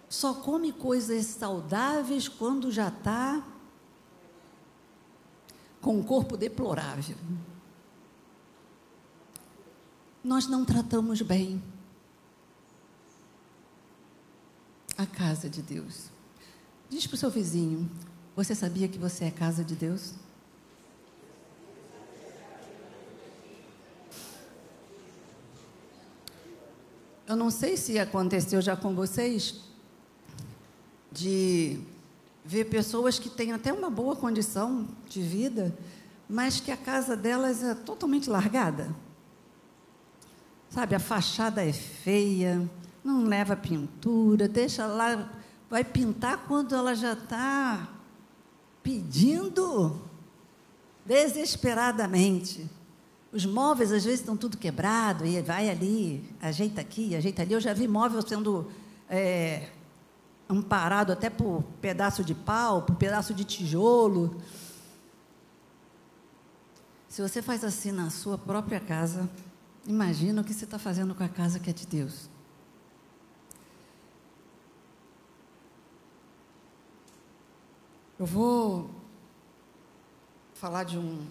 Só 0.08 0.34
come 0.34 0.72
coisas 0.72 1.26
saudáveis 1.26 2.28
quando 2.28 2.72
já 2.72 2.88
está 2.88 3.44
com 5.80 5.98
um 5.98 6.02
corpo 6.02 6.36
deplorável. 6.36 7.16
Nós 10.22 10.46
não 10.46 10.64
tratamos 10.64 11.22
bem 11.22 11.62
a 15.00 15.06
casa 15.06 15.48
de 15.48 15.62
Deus. 15.62 16.10
Diz 16.90 17.06
para 17.06 17.14
o 17.14 17.18
seu 17.18 17.30
vizinho: 17.30 17.90
você 18.36 18.54
sabia 18.54 18.86
que 18.86 18.98
você 18.98 19.24
é 19.24 19.30
casa 19.30 19.64
de 19.64 19.74
Deus? 19.74 20.12
Eu 27.26 27.36
não 27.36 27.50
sei 27.50 27.76
se 27.76 27.98
aconteceu 27.98 28.60
já 28.60 28.76
com 28.76 28.94
vocês 28.94 29.60
de 31.12 31.80
ver 32.44 32.64
pessoas 32.64 33.18
que 33.18 33.30
têm 33.30 33.52
até 33.52 33.72
uma 33.72 33.88
boa 33.88 34.16
condição 34.16 34.86
de 35.08 35.22
vida, 35.22 35.76
mas 36.28 36.60
que 36.60 36.72
a 36.72 36.76
casa 36.76 37.16
delas 37.16 37.62
é 37.62 37.74
totalmente 37.74 38.28
largada. 38.28 38.94
Sabe, 40.68 40.94
a 40.94 41.00
fachada 41.00 41.64
é 41.64 41.72
feia, 41.72 42.68
não 43.02 43.24
leva 43.24 43.56
pintura, 43.56 44.46
deixa 44.46 44.86
lá, 44.86 45.30
vai 45.68 45.84
pintar 45.84 46.44
quando 46.46 46.74
ela 46.74 46.94
já 46.94 47.14
está 47.14 47.88
pedindo 48.82 50.00
desesperadamente. 51.04 52.68
Os 53.32 53.46
móveis 53.46 53.92
às 53.92 54.04
vezes 54.04 54.20
estão 54.20 54.36
tudo 54.36 54.56
quebrado 54.56 55.24
e 55.24 55.40
vai 55.40 55.70
ali, 55.70 56.24
ajeita 56.40 56.80
aqui, 56.80 57.14
ajeita 57.14 57.42
ali. 57.42 57.52
Eu 57.52 57.60
já 57.60 57.72
vi 57.72 57.86
móvel 57.86 58.22
sendo 58.22 58.70
é, 59.08 59.68
amparado 60.48 61.12
até 61.12 61.30
por 61.30 61.62
pedaço 61.80 62.24
de 62.24 62.34
pau, 62.34 62.82
por 62.82 62.96
pedaço 62.96 63.32
de 63.32 63.44
tijolo. 63.44 64.40
Se 67.08 67.20
você 67.20 67.42
faz 67.42 67.64
assim 67.64 67.90
na 67.90 68.08
sua 68.08 68.38
própria 68.38 68.78
casa, 68.78 69.28
imagina 69.86 70.40
o 70.40 70.44
que 70.44 70.54
você 70.54 70.64
está 70.64 70.78
fazendo 70.78 71.12
com 71.14 71.24
a 71.24 71.28
casa 71.28 71.58
que 71.58 71.68
é 71.68 71.72
de 71.72 71.84
Deus. 71.84 72.29
Eu 78.20 78.26
vou 78.26 78.90
falar 80.52 80.84
de 80.84 80.98
um 80.98 81.26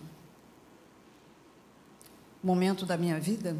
momento 2.44 2.84
da 2.84 2.98
minha 2.98 3.20
vida 3.20 3.56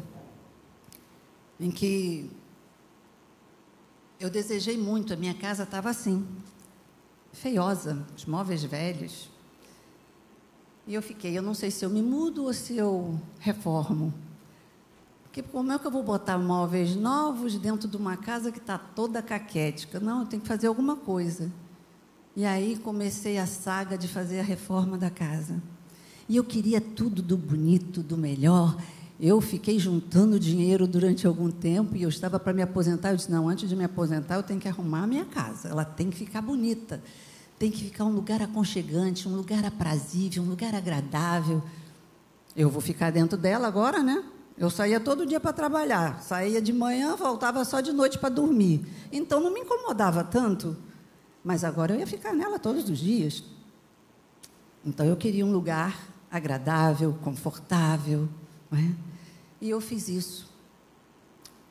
em 1.60 1.70
que 1.70 2.28
eu 4.18 4.28
desejei 4.28 4.76
muito, 4.76 5.14
a 5.14 5.16
minha 5.16 5.32
casa 5.32 5.62
estava 5.62 5.90
assim, 5.90 6.26
feiosa, 7.32 8.04
os 8.16 8.24
móveis 8.24 8.64
velhos. 8.64 9.30
E 10.84 10.92
eu 10.92 11.00
fiquei, 11.00 11.38
eu 11.38 11.42
não 11.42 11.54
sei 11.54 11.70
se 11.70 11.84
eu 11.84 11.88
me 11.88 12.02
mudo 12.02 12.42
ou 12.42 12.52
se 12.52 12.76
eu 12.76 13.16
reformo. 13.38 14.12
Porque 15.22 15.40
como 15.40 15.70
é 15.70 15.78
que 15.78 15.86
eu 15.86 15.90
vou 15.92 16.02
botar 16.02 16.36
móveis 16.36 16.96
novos 16.96 17.56
dentro 17.56 17.86
de 17.86 17.96
uma 17.96 18.16
casa 18.16 18.50
que 18.50 18.58
está 18.58 18.76
toda 18.76 19.22
caquética? 19.22 20.00
Não, 20.00 20.22
eu 20.22 20.26
tenho 20.26 20.42
que 20.42 20.48
fazer 20.48 20.66
alguma 20.66 20.96
coisa. 20.96 21.48
E 22.40 22.46
aí 22.46 22.78
comecei 22.82 23.36
a 23.36 23.44
saga 23.44 23.98
de 23.98 24.08
fazer 24.08 24.40
a 24.40 24.42
reforma 24.42 24.96
da 24.96 25.10
casa. 25.10 25.62
E 26.26 26.36
eu 26.36 26.42
queria 26.42 26.80
tudo 26.80 27.20
do 27.20 27.36
bonito, 27.36 28.02
do 28.02 28.16
melhor. 28.16 28.78
Eu 29.20 29.42
fiquei 29.42 29.78
juntando 29.78 30.40
dinheiro 30.40 30.86
durante 30.86 31.26
algum 31.26 31.50
tempo 31.50 31.94
e 31.94 32.02
eu 32.02 32.08
estava 32.08 32.40
para 32.40 32.54
me 32.54 32.62
aposentar. 32.62 33.10
Eu 33.10 33.16
disse: 33.16 33.30
não, 33.30 33.46
antes 33.46 33.68
de 33.68 33.76
me 33.76 33.84
aposentar, 33.84 34.36
eu 34.36 34.42
tenho 34.42 34.58
que 34.58 34.66
arrumar 34.66 35.02
a 35.02 35.06
minha 35.06 35.26
casa. 35.26 35.68
Ela 35.68 35.84
tem 35.84 36.08
que 36.08 36.16
ficar 36.16 36.40
bonita. 36.40 37.02
Tem 37.58 37.70
que 37.70 37.84
ficar 37.84 38.06
um 38.06 38.12
lugar 38.14 38.40
aconchegante, 38.40 39.28
um 39.28 39.36
lugar 39.36 39.62
aprazível, 39.66 40.42
um 40.42 40.48
lugar 40.48 40.74
agradável. 40.74 41.62
Eu 42.56 42.70
vou 42.70 42.80
ficar 42.80 43.12
dentro 43.12 43.36
dela 43.36 43.68
agora, 43.68 44.02
né? 44.02 44.24
Eu 44.56 44.70
saía 44.70 44.98
todo 44.98 45.26
dia 45.26 45.40
para 45.40 45.52
trabalhar. 45.52 46.22
Saía 46.22 46.62
de 46.62 46.72
manhã, 46.72 47.16
voltava 47.16 47.62
só 47.66 47.82
de 47.82 47.92
noite 47.92 48.18
para 48.18 48.30
dormir. 48.30 48.86
Então 49.12 49.40
não 49.40 49.52
me 49.52 49.60
incomodava 49.60 50.24
tanto. 50.24 50.74
Mas 51.42 51.64
agora 51.64 51.94
eu 51.94 52.00
ia 52.00 52.06
ficar 52.06 52.32
nela 52.32 52.58
todos 52.58 52.88
os 52.88 52.98
dias. 52.98 53.42
Então 54.84 55.06
eu 55.06 55.16
queria 55.16 55.44
um 55.44 55.52
lugar 55.52 56.08
agradável, 56.30 57.16
confortável. 57.22 58.28
É? 58.72 58.94
E 59.60 59.70
eu 59.70 59.80
fiz 59.80 60.08
isso. 60.08 60.48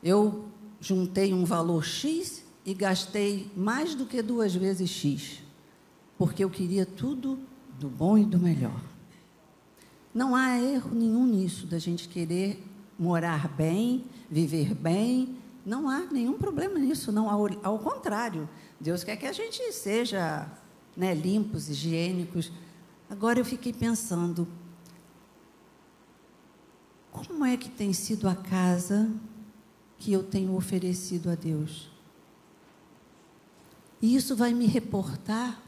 Eu 0.02 0.46
juntei 0.80 1.32
um 1.32 1.44
valor 1.44 1.84
X 1.84 2.42
e 2.64 2.74
gastei 2.74 3.50
mais 3.56 3.94
do 3.94 4.06
que 4.06 4.22
duas 4.22 4.54
vezes 4.54 4.90
X, 4.90 5.42
porque 6.18 6.44
eu 6.44 6.50
queria 6.50 6.84
tudo 6.84 7.38
do 7.78 7.88
bom 7.88 8.18
e 8.18 8.24
do 8.24 8.38
melhor. 8.38 8.80
Não 10.14 10.34
há 10.34 10.58
erro 10.58 10.94
nenhum 10.94 11.26
nisso, 11.26 11.66
da 11.66 11.78
gente 11.78 12.08
querer 12.08 12.62
morar 12.98 13.48
bem, 13.48 14.04
viver 14.30 14.74
bem. 14.74 15.36
Não 15.64 15.88
há 15.88 16.00
nenhum 16.10 16.38
problema 16.38 16.78
nisso, 16.78 17.12
não. 17.12 17.28
Ao, 17.28 17.46
ao 17.62 17.78
contrário, 17.78 18.48
Deus 18.78 19.04
quer 19.04 19.16
que 19.16 19.26
a 19.26 19.32
gente 19.32 19.72
seja 19.72 20.50
né, 20.96 21.14
limpos, 21.14 21.68
higiênicos. 21.68 22.50
Agora 23.08 23.38
eu 23.38 23.44
fiquei 23.44 23.72
pensando, 23.72 24.48
como 27.10 27.44
é 27.44 27.56
que 27.56 27.68
tem 27.68 27.92
sido 27.92 28.28
a 28.28 28.34
casa 28.34 29.10
que 29.98 30.12
eu 30.12 30.22
tenho 30.22 30.54
oferecido 30.54 31.30
a 31.30 31.34
Deus? 31.34 31.90
E 34.00 34.16
isso 34.16 34.34
vai 34.34 34.54
me 34.54 34.66
reportar 34.66 35.60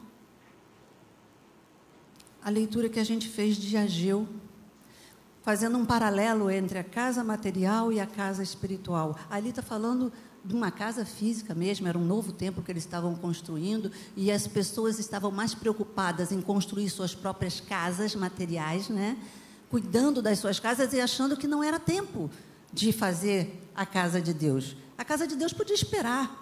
a 2.43 2.51
leitura 2.51 2.89
que 2.89 2.99
a 2.99 3.05
gente 3.05 3.29
fez 3.29 3.57
de 3.57 3.77
Ageu, 3.77 4.27
fazendo 5.43 5.77
um 5.77 5.85
paralelo 5.85 6.51
entre 6.51 6.79
a 6.79 6.85
casa 6.85 7.23
material 7.25 7.93
e 7.93 8.01
a 8.01 8.07
casa 8.07 8.43
espiritual. 8.43 9.19
Ali 9.29 9.51
está 9.51 9.63
falando 9.63 10.13
de 10.45 10.55
uma 10.55 10.71
casa 10.71 11.05
física 11.05 11.55
mesmo, 11.55 11.87
era 11.87 11.99
um 11.99 12.05
novo 12.05 12.33
templo 12.33 12.63
que 12.63 12.71
eles 12.71 12.85
estavam 12.85 13.15
construindo, 13.15 13.91
e 14.17 14.31
as 14.31 14.47
pessoas 14.47 14.99
estavam 14.99 15.31
mais 15.31 15.55
preocupadas 15.55 16.33
em 16.33 16.41
construir 16.41 16.89
suas 16.91 17.15
próprias 17.15 17.61
casas 17.61 18.15
materiais, 18.15 18.89
né? 18.89 19.17
cuidando 19.71 20.21
das 20.21 20.39
suas 20.39 20.61
casas 20.61 20.93
e 20.93 21.01
achando 21.01 21.37
que 21.37 21.47
não 21.47 21.63
era 21.63 21.81
tempo 21.81 22.31
de 22.73 22.93
fazer 22.93 23.63
a 23.75 23.87
casa 23.87 24.21
de 24.21 24.35
Deus. 24.35 24.77
A 24.99 25.05
casa 25.05 25.27
de 25.27 25.35
Deus 25.35 25.53
podia 25.53 25.75
esperar. 25.75 26.39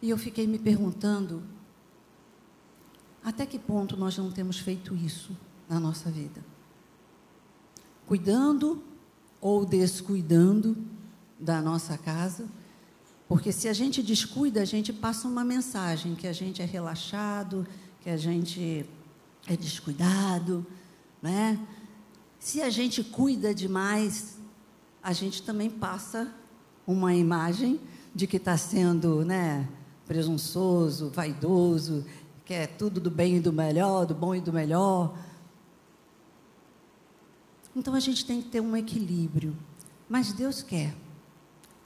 E 0.00 0.08
eu 0.08 0.16
fiquei 0.16 0.46
me 0.46 0.58
perguntando 0.58 1.42
Até 3.22 3.44
que 3.44 3.58
ponto 3.58 3.98
nós 3.98 4.16
não 4.16 4.30
temos 4.30 4.58
feito 4.58 4.96
isso 4.96 5.36
na 5.70 5.78
nossa 5.78 6.10
vida? 6.10 6.44
Cuidando 8.08 8.82
ou 9.40 9.64
descuidando 9.64 10.76
da 11.38 11.62
nossa 11.62 11.96
casa? 11.96 12.48
Porque 13.28 13.52
se 13.52 13.68
a 13.68 13.72
gente 13.72 14.02
descuida, 14.02 14.60
a 14.60 14.64
gente 14.64 14.92
passa 14.92 15.28
uma 15.28 15.44
mensagem 15.44 16.16
que 16.16 16.26
a 16.26 16.32
gente 16.32 16.60
é 16.60 16.64
relaxado, 16.64 17.64
que 18.00 18.10
a 18.10 18.16
gente 18.16 18.84
é 19.46 19.56
descuidado, 19.56 20.66
né? 21.22 21.56
Se 22.40 22.60
a 22.60 22.68
gente 22.68 23.04
cuida 23.04 23.54
demais, 23.54 24.38
a 25.00 25.12
gente 25.12 25.42
também 25.44 25.70
passa 25.70 26.34
uma 26.84 27.14
imagem 27.14 27.78
de 28.12 28.26
que 28.26 28.38
está 28.38 28.56
sendo, 28.56 29.24
né, 29.24 29.68
presunçoso, 30.04 31.10
vaidoso, 31.10 32.04
quer 32.44 32.66
tudo 32.66 32.98
do 32.98 33.10
bem 33.10 33.36
e 33.36 33.40
do 33.40 33.52
melhor, 33.52 34.04
do 34.06 34.14
bom 34.14 34.34
e 34.34 34.40
do 34.40 34.52
melhor. 34.52 35.16
Então 37.74 37.94
a 37.94 38.00
gente 38.00 38.24
tem 38.24 38.42
que 38.42 38.48
ter 38.48 38.60
um 38.60 38.76
equilíbrio. 38.76 39.56
Mas 40.08 40.32
Deus 40.32 40.62
quer 40.62 40.94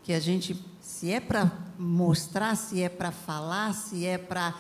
que 0.03 0.13
a 0.13 0.21
gente, 0.21 0.63
se 0.81 1.11
é 1.11 1.21
para 1.21 1.51
mostrar, 1.79 2.55
se 2.57 2.83
é 2.83 2.89
para 2.89 3.11
falar, 3.11 3.73
se 3.73 4.05
é 4.05 4.19
para 4.19 4.55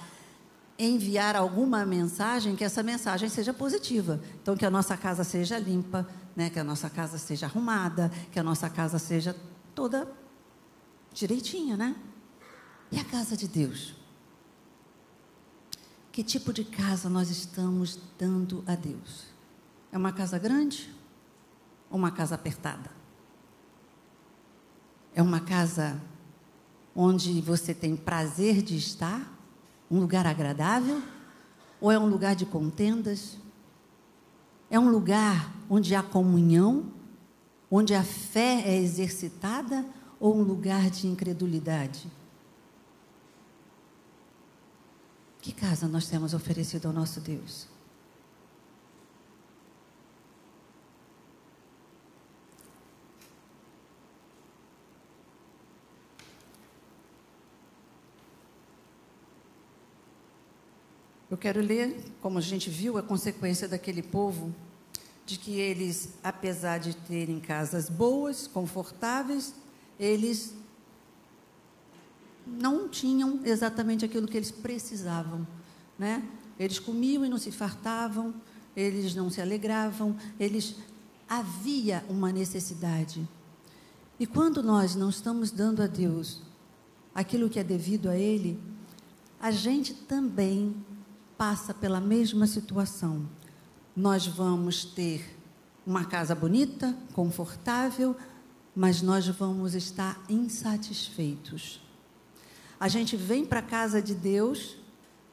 enviar 0.78 1.36
alguma 1.36 1.84
mensagem, 1.84 2.56
que 2.56 2.64
essa 2.64 2.82
mensagem 2.82 3.28
seja 3.28 3.52
positiva. 3.52 4.20
Então, 4.42 4.56
que 4.56 4.64
a 4.64 4.70
nossa 4.70 4.96
casa 4.96 5.22
seja 5.22 5.58
limpa, 5.58 6.08
né? 6.34 6.50
que 6.50 6.58
a 6.58 6.64
nossa 6.64 6.90
casa 6.90 7.18
seja 7.18 7.46
arrumada, 7.46 8.10
que 8.32 8.38
a 8.38 8.42
nossa 8.42 8.68
casa 8.68 8.98
seja 8.98 9.36
toda 9.74 10.10
direitinha, 11.12 11.76
né? 11.76 11.94
E 12.90 12.98
a 12.98 13.04
casa 13.04 13.36
de 13.36 13.46
Deus? 13.46 13.94
Que 16.10 16.22
tipo 16.22 16.52
de 16.52 16.64
casa 16.64 17.08
nós 17.08 17.30
estamos 17.30 17.98
dando 18.18 18.64
a 18.66 18.74
Deus? 18.74 19.24
É 19.92 19.98
uma 19.98 20.12
casa 20.12 20.38
grande 20.38 20.92
uma 21.96 22.10
casa 22.10 22.34
apertada? 22.34 22.90
É 25.14 25.22
uma 25.22 25.40
casa 25.40 26.00
onde 26.94 27.40
você 27.40 27.72
tem 27.72 27.96
prazer 27.96 28.62
de 28.62 28.76
estar? 28.76 29.32
Um 29.90 30.00
lugar 30.00 30.26
agradável? 30.26 31.02
Ou 31.80 31.90
é 31.90 31.98
um 31.98 32.06
lugar 32.06 32.34
de 32.34 32.46
contendas? 32.46 33.36
É 34.70 34.78
um 34.78 34.90
lugar 34.90 35.52
onde 35.68 35.94
há 35.94 36.02
comunhão? 36.02 36.92
Onde 37.70 37.94
a 37.94 38.02
fé 38.02 38.62
é 38.66 38.76
exercitada? 38.76 39.84
Ou 40.18 40.36
um 40.36 40.42
lugar 40.42 40.90
de 40.90 41.06
incredulidade? 41.06 42.10
Que 45.40 45.52
casa 45.52 45.86
nós 45.86 46.08
temos 46.08 46.32
oferecido 46.32 46.86
ao 46.86 46.92
nosso 46.92 47.20
Deus? 47.20 47.73
Eu 61.34 61.38
quero 61.38 61.60
ler, 61.60 62.00
como 62.22 62.38
a 62.38 62.40
gente 62.40 62.70
viu, 62.70 62.96
a 62.96 63.02
consequência 63.02 63.66
daquele 63.66 64.04
povo, 64.04 64.54
de 65.26 65.36
que 65.36 65.58
eles, 65.58 66.10
apesar 66.22 66.78
de 66.78 66.94
terem 66.94 67.40
casas 67.40 67.90
boas, 67.90 68.46
confortáveis, 68.46 69.52
eles 69.98 70.54
não 72.46 72.88
tinham 72.88 73.40
exatamente 73.44 74.04
aquilo 74.04 74.28
que 74.28 74.36
eles 74.36 74.52
precisavam, 74.52 75.44
né? 75.98 76.22
Eles 76.56 76.78
comiam 76.78 77.24
e 77.24 77.28
não 77.28 77.36
se 77.36 77.50
fartavam, 77.50 78.32
eles 78.76 79.12
não 79.12 79.28
se 79.28 79.40
alegravam, 79.40 80.16
eles 80.38 80.76
havia 81.28 82.04
uma 82.08 82.30
necessidade. 82.30 83.28
E 84.20 84.24
quando 84.24 84.62
nós 84.62 84.94
não 84.94 85.10
estamos 85.10 85.50
dando 85.50 85.82
a 85.82 85.88
Deus 85.88 86.42
aquilo 87.12 87.50
que 87.50 87.58
é 87.58 87.64
devido 87.64 88.08
a 88.08 88.16
ele, 88.16 88.56
a 89.40 89.50
gente 89.50 89.94
também 89.94 90.76
passa 91.36 91.74
pela 91.74 92.00
mesma 92.00 92.46
situação. 92.46 93.28
Nós 93.96 94.26
vamos 94.26 94.84
ter 94.84 95.36
uma 95.86 96.04
casa 96.04 96.34
bonita, 96.34 96.96
confortável, 97.12 98.16
mas 98.74 99.02
nós 99.02 99.26
vamos 99.28 99.74
estar 99.74 100.20
insatisfeitos. 100.28 101.80
A 102.78 102.88
gente 102.88 103.16
vem 103.16 103.44
para 103.44 103.60
a 103.60 103.62
casa 103.62 104.02
de 104.02 104.14
Deus, 104.14 104.76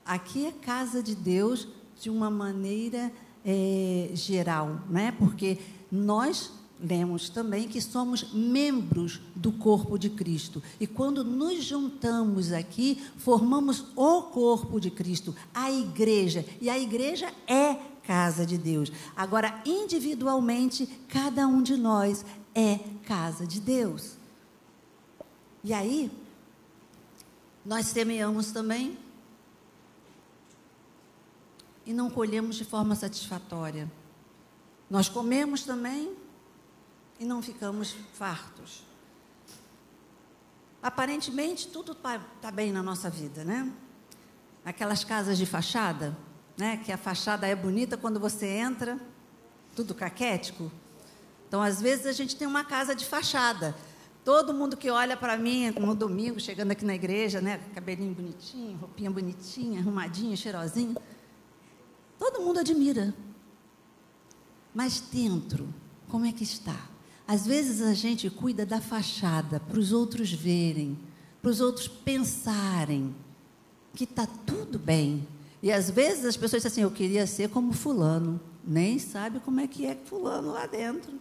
aqui 0.05 0.45
é 0.45 0.51
casa 0.51 1.01
de 1.01 1.15
Deus 1.15 1.67
de 1.99 2.09
uma 2.09 2.29
maneira 2.29 3.11
é, 3.43 4.11
geral, 4.13 4.81
né? 4.89 5.11
porque 5.11 5.59
nós 5.91 6.51
lemos 6.81 7.29
também 7.29 7.67
que 7.67 7.79
somos 7.79 8.33
membros 8.33 9.21
do 9.35 9.51
corpo 9.51 9.97
de 9.97 10.09
Cristo. 10.09 10.61
E 10.79 10.87
quando 10.87 11.23
nos 11.23 11.63
juntamos 11.63 12.51
aqui, 12.51 13.01
formamos 13.17 13.85
o 13.95 14.23
corpo 14.23 14.79
de 14.79 14.89
Cristo, 14.89 15.35
a 15.53 15.71
igreja. 15.71 16.45
E 16.59 16.69
a 16.69 16.79
igreja 16.79 17.31
é 17.47 17.75
casa 18.03 18.45
de 18.45 18.57
Deus. 18.57 18.91
Agora, 19.15 19.61
individualmente, 19.65 20.87
cada 21.07 21.47
um 21.47 21.61
de 21.61 21.77
nós 21.77 22.25
é 22.55 22.79
casa 23.03 23.45
de 23.45 23.59
Deus. 23.59 24.17
E 25.63 25.73
aí, 25.73 26.11
nós 27.63 27.85
semeamos 27.85 28.51
também 28.51 28.97
e 31.85 31.93
não 31.93 32.09
colhemos 32.09 32.55
de 32.55 32.65
forma 32.65 32.95
satisfatória. 32.95 33.91
Nós 34.89 35.07
comemos 35.07 35.63
também 35.63 36.11
e 37.21 37.23
não 37.23 37.39
ficamos 37.39 37.95
fartos. 38.13 38.83
Aparentemente, 40.81 41.67
tudo 41.67 41.91
está 41.91 42.17
tá 42.41 42.49
bem 42.49 42.71
na 42.71 42.81
nossa 42.81 43.11
vida, 43.11 43.43
né? 43.43 43.71
Aquelas 44.65 45.03
casas 45.03 45.37
de 45.37 45.45
fachada, 45.45 46.17
né? 46.57 46.77
Que 46.77 46.91
a 46.91 46.97
fachada 46.97 47.45
é 47.45 47.55
bonita 47.55 47.95
quando 47.95 48.19
você 48.19 48.47
entra, 48.47 48.99
tudo 49.75 49.93
caquético. 49.93 50.71
Então, 51.47 51.61
às 51.61 51.79
vezes, 51.79 52.07
a 52.07 52.11
gente 52.11 52.35
tem 52.35 52.47
uma 52.47 52.63
casa 52.63 52.95
de 52.95 53.05
fachada. 53.05 53.75
Todo 54.25 54.51
mundo 54.51 54.75
que 54.75 54.89
olha 54.89 55.15
para 55.15 55.37
mim 55.37 55.69
no 55.79 55.93
domingo, 55.93 56.39
chegando 56.39 56.71
aqui 56.71 56.83
na 56.83 56.95
igreja, 56.95 57.39
né? 57.39 57.59
Cabelinho 57.75 58.15
bonitinho, 58.15 58.77
roupinha 58.79 59.11
bonitinha, 59.11 59.79
arrumadinha, 59.79 60.35
cheirosinha. 60.35 60.95
Todo 62.17 62.41
mundo 62.41 62.61
admira. 62.61 63.13
Mas 64.73 64.99
dentro, 65.01 65.71
como 66.07 66.25
é 66.25 66.31
que 66.31 66.43
está? 66.43 66.90
Às 67.31 67.47
vezes 67.47 67.81
a 67.81 67.93
gente 67.93 68.29
cuida 68.29 68.65
da 68.65 68.81
fachada 68.81 69.57
para 69.61 69.79
os 69.79 69.93
outros 69.93 70.33
verem, 70.33 70.99
para 71.41 71.49
os 71.49 71.61
outros 71.61 71.87
pensarem 71.87 73.15
que 73.93 74.03
está 74.03 74.27
tudo 74.45 74.77
bem. 74.77 75.25
E 75.63 75.71
às 75.71 75.89
vezes 75.89 76.25
as 76.25 76.35
pessoas 76.35 76.61
dizem 76.61 76.73
assim: 76.73 76.81
Eu 76.81 76.91
queria 76.91 77.25
ser 77.25 77.49
como 77.49 77.71
Fulano. 77.71 78.37
Nem 78.61 78.99
sabe 78.99 79.39
como 79.39 79.61
é 79.61 79.67
que 79.67 79.85
é 79.85 79.95
Fulano 79.95 80.51
lá 80.51 80.65
dentro. 80.65 81.13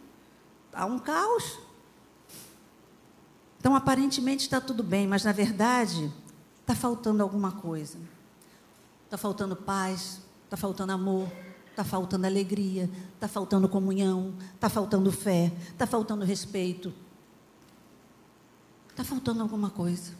Está 0.66 0.85
um 0.85 0.99
caos. 0.99 1.61
Então, 3.61 3.77
aparentemente 3.77 4.42
está 4.42 4.61
tudo 4.61 4.83
bem, 4.83 5.07
mas 5.07 5.23
na 5.23 5.31
verdade 5.31 6.12
está 6.61 6.75
faltando 6.75 7.23
alguma 7.23 7.53
coisa. 7.53 7.99
Está 9.05 9.16
faltando 9.16 9.55
paz, 9.55 10.20
está 10.44 10.57
faltando 10.57 10.90
amor, 10.90 11.31
está 11.70 11.85
faltando 11.85 12.26
alegria, 12.26 12.90
está 13.14 13.26
faltando 13.26 13.68
comunhão, 13.68 14.35
está 14.54 14.68
faltando 14.68 15.11
fé, 15.11 15.52
está 15.72 15.87
faltando 15.87 16.24
respeito. 16.24 16.92
Está 18.90 19.04
faltando 19.04 19.40
alguma 19.40 19.70
coisa. 19.70 20.12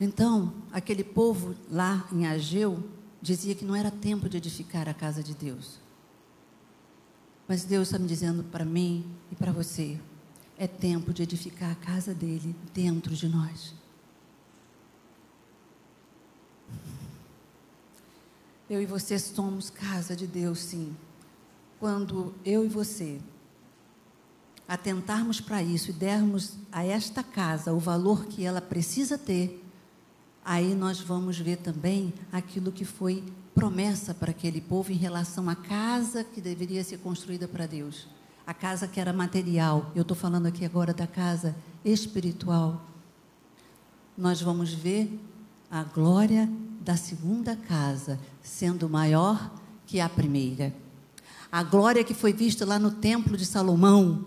Então, 0.00 0.54
aquele 0.70 1.02
povo 1.02 1.56
lá 1.68 2.06
em 2.12 2.26
Ageu 2.26 2.84
dizia 3.20 3.54
que 3.54 3.64
não 3.64 3.74
era 3.74 3.90
tempo 3.90 4.28
de 4.28 4.36
edificar 4.36 4.88
a 4.88 4.94
casa 4.94 5.22
de 5.22 5.34
Deus. 5.34 5.80
Mas 7.48 7.64
Deus 7.64 7.88
está 7.88 7.98
me 7.98 8.06
dizendo 8.06 8.44
para 8.44 8.64
mim 8.64 9.04
e 9.32 9.34
para 9.34 9.50
você: 9.50 9.98
é 10.56 10.66
tempo 10.66 11.12
de 11.12 11.22
edificar 11.22 11.72
a 11.72 11.74
casa 11.74 12.14
dele 12.14 12.54
dentro 12.72 13.14
de 13.16 13.28
nós. 13.28 13.74
Eu 18.68 18.82
e 18.82 18.86
você 18.86 19.18
somos 19.18 19.70
casa 19.70 20.14
de 20.14 20.26
Deus, 20.26 20.58
sim. 20.58 20.94
Quando 21.80 22.34
eu 22.44 22.64
e 22.66 22.68
você 22.68 23.18
atentarmos 24.66 25.40
para 25.40 25.62
isso 25.62 25.88
e 25.88 25.94
dermos 25.94 26.52
a 26.70 26.84
esta 26.84 27.22
casa 27.22 27.72
o 27.72 27.78
valor 27.78 28.26
que 28.26 28.44
ela 28.44 28.60
precisa 28.60 29.16
ter, 29.16 29.64
aí 30.44 30.74
nós 30.74 31.00
vamos 31.00 31.38
ver 31.38 31.56
também 31.56 32.12
aquilo 32.30 32.70
que 32.70 32.84
foi 32.84 33.24
promessa 33.54 34.12
para 34.12 34.32
aquele 34.32 34.60
povo 34.60 34.92
em 34.92 34.96
relação 34.96 35.48
à 35.48 35.56
casa 35.56 36.22
que 36.22 36.40
deveria 36.40 36.84
ser 36.84 36.98
construída 36.98 37.48
para 37.48 37.66
Deus. 37.66 38.06
A 38.46 38.52
casa 38.52 38.86
que 38.86 39.00
era 39.00 39.12
material. 39.12 39.90
Eu 39.94 40.02
estou 40.02 40.16
falando 40.16 40.46
aqui 40.46 40.64
agora 40.64 40.92
da 40.92 41.06
casa 41.06 41.56
espiritual. 41.82 42.84
Nós 44.16 44.42
vamos 44.42 44.74
ver 44.74 45.18
a 45.70 45.82
glória 45.82 46.48
da 46.88 46.96
segunda 46.96 47.54
casa 47.54 48.18
sendo 48.42 48.88
maior 48.88 49.52
que 49.86 50.00
a 50.00 50.08
primeira. 50.08 50.74
A 51.52 51.62
glória 51.62 52.02
que 52.02 52.14
foi 52.14 52.32
vista 52.32 52.64
lá 52.64 52.78
no 52.78 52.90
templo 52.90 53.36
de 53.36 53.44
Salomão, 53.44 54.24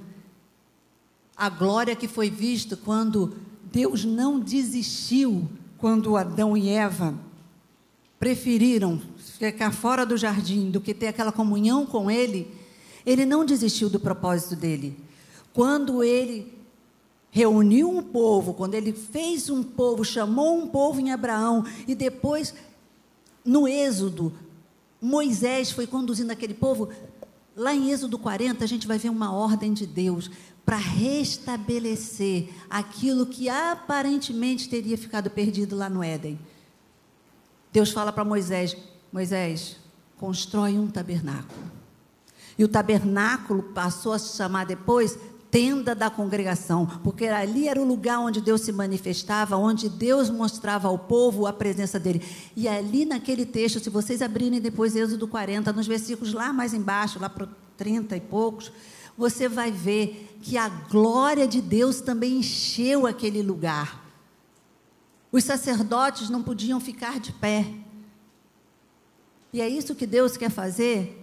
a 1.36 1.50
glória 1.50 1.96
que 1.96 2.08
foi 2.08 2.30
vista 2.30 2.78
quando 2.78 3.36
Deus 3.72 4.06
não 4.06 4.40
desistiu, 4.40 5.50
quando 5.80 6.16
Adão 6.16 6.56
e 6.56 6.70
Eva 6.70 7.16
preferiram 8.20 9.02
ficar 9.18 9.72
fora 9.72 10.06
do 10.06 10.16
jardim 10.16 10.70
do 10.70 10.80
que 10.80 10.94
ter 10.94 11.08
aquela 11.08 11.32
comunhão 11.32 11.84
com 11.84 12.12
Ele, 12.12 12.48
Ele 13.04 13.26
não 13.26 13.44
desistiu 13.44 13.90
do 13.90 14.00
propósito 14.00 14.56
dele. 14.56 14.96
Quando 15.52 16.04
Ele 16.04 16.61
reuniu 17.32 17.90
um 17.90 18.04
povo, 18.04 18.54
quando 18.54 18.76
Ele 18.76 18.92
fez 18.92 19.50
um 19.50 19.64
povo, 19.64 20.04
chamou 20.04 20.60
um 20.60 20.68
povo 20.68 21.00
em 21.00 21.12
Abraão 21.12 21.66
e 21.88 21.96
depois, 21.96 22.54
no 23.44 23.68
Êxodo, 23.68 24.34
Moisés 25.02 25.72
foi 25.72 25.88
conduzindo 25.88 26.32
aquele 26.32 26.54
povo. 26.54 26.90
Lá 27.56 27.74
em 27.74 27.90
Êxodo 27.90 28.20
40, 28.20 28.64
a 28.64 28.68
gente 28.68 28.86
vai 28.86 28.98
ver 28.98 29.10
uma 29.10 29.34
ordem 29.34 29.74
de 29.74 29.88
Deus 29.88 30.30
para 30.66 30.78
restabelecer 30.78 32.50
aquilo 32.70 33.26
que 33.26 33.50
aparentemente 33.50 34.70
teria 34.70 34.98
ficado 34.98 35.30
perdido 35.30 35.76
lá 35.76 35.90
no 35.90 36.04
Éden. 36.04 36.38
Deus 37.72 37.92
fala 37.92 38.12
para 38.12 38.26
Moisés: 38.26 38.76
Moisés, 39.12 39.78
constrói 40.18 40.78
um 40.78 40.88
tabernáculo. 40.88 41.72
E 42.58 42.64
o 42.64 42.68
tabernáculo 42.68 43.64
passou 43.64 44.14
a 44.14 44.20
se 44.20 44.36
chamar 44.36 44.66
depois 44.66 45.18
tenda 45.52 45.94
da 45.94 46.10
congregação, 46.10 46.88
porque 47.04 47.26
ali 47.26 47.68
era 47.68 47.80
o 47.80 47.86
lugar 47.86 48.20
onde 48.20 48.40
Deus 48.40 48.62
se 48.62 48.72
manifestava, 48.72 49.58
onde 49.58 49.90
Deus 49.90 50.30
mostrava 50.30 50.88
ao 50.88 50.98
povo 50.98 51.46
a 51.46 51.52
presença 51.52 52.00
dele. 52.00 52.24
E 52.56 52.70
ali 52.70 53.04
naquele 53.04 53.46
texto, 53.46 53.80
se 53.82 53.90
vocês 53.90 54.22
abrirem 54.22 54.62
depois 54.62 54.96
Êxodo 54.96 55.28
40, 55.28 55.74
nos 55.74 55.86
versículos 55.86 56.34
lá 56.34 56.54
mais 56.54 56.74
embaixo, 56.74 57.20
lá 57.20 57.30
para 57.30 57.50
30 57.76 58.16
e 58.16 58.22
poucos, 58.22 58.72
você 59.18 59.50
vai 59.50 59.72
ver 59.72 60.38
que 60.42 60.58
a 60.58 60.70
glória 60.70 61.46
de 61.46 61.62
Deus 61.62 62.00
também 62.00 62.38
encheu 62.38 63.06
aquele 63.06 63.44
lugar. 63.44 64.02
Os 65.32 65.44
sacerdotes 65.44 66.30
não 66.30 66.42
podiam 66.42 66.80
ficar 66.80 67.20
de 67.20 67.34
pé. 67.34 67.68
E 69.52 69.60
é 69.60 69.68
isso 69.68 69.96
que 69.96 70.08
Deus 70.08 70.38
quer 70.38 70.50
fazer 70.50 71.21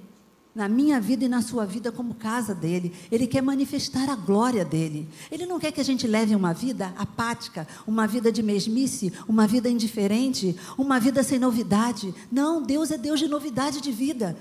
na 0.58 0.68
minha 0.68 1.00
vida 1.00 1.24
e 1.24 1.28
na 1.28 1.40
sua 1.40 1.64
vida 1.64 1.92
como 1.92 2.14
casa 2.14 2.52
dele. 2.52 2.92
Ele 3.12 3.28
quer 3.28 3.40
manifestar 3.40 4.10
a 4.10 4.16
glória 4.16 4.64
dele. 4.64 5.08
Ele 5.30 5.46
não 5.46 5.60
quer 5.60 5.70
que 5.70 5.80
a 5.80 5.84
gente 5.84 6.04
leve 6.04 6.34
uma 6.34 6.52
vida 6.52 6.92
apática, 6.98 7.64
uma 7.86 8.08
vida 8.08 8.32
de 8.32 8.42
mesmice, 8.42 9.12
uma 9.28 9.46
vida 9.46 9.70
indiferente, 9.70 10.58
uma 10.76 10.98
vida 10.98 11.22
sem 11.22 11.38
novidade. 11.38 12.12
Não, 12.28 12.60
Deus 12.60 12.90
é 12.90 12.98
Deus 12.98 13.20
de 13.20 13.28
novidade 13.28 13.80
de 13.80 13.92
vida. 13.92 14.36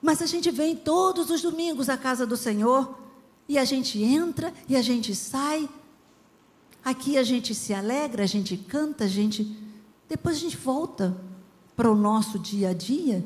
Mas 0.00 0.22
a 0.22 0.26
gente 0.26 0.52
vem 0.52 0.76
todos 0.76 1.30
os 1.30 1.42
domingos 1.42 1.88
à 1.88 1.96
casa 1.96 2.24
do 2.24 2.36
Senhor 2.36 2.96
e 3.48 3.58
a 3.58 3.64
gente 3.64 4.00
entra 4.00 4.54
e 4.68 4.76
a 4.76 4.82
gente 4.82 5.16
sai. 5.16 5.68
Aqui 6.84 7.18
a 7.18 7.24
gente 7.24 7.56
se 7.56 7.74
alegra, 7.74 8.22
a 8.22 8.26
gente 8.26 8.56
canta, 8.56 9.02
a 9.02 9.08
gente 9.08 9.52
depois 10.08 10.36
a 10.36 10.38
gente 10.38 10.56
volta 10.56 11.16
para 11.74 11.90
o 11.90 11.96
nosso 11.96 12.38
dia 12.38 12.68
a 12.68 12.72
dia 12.72 13.24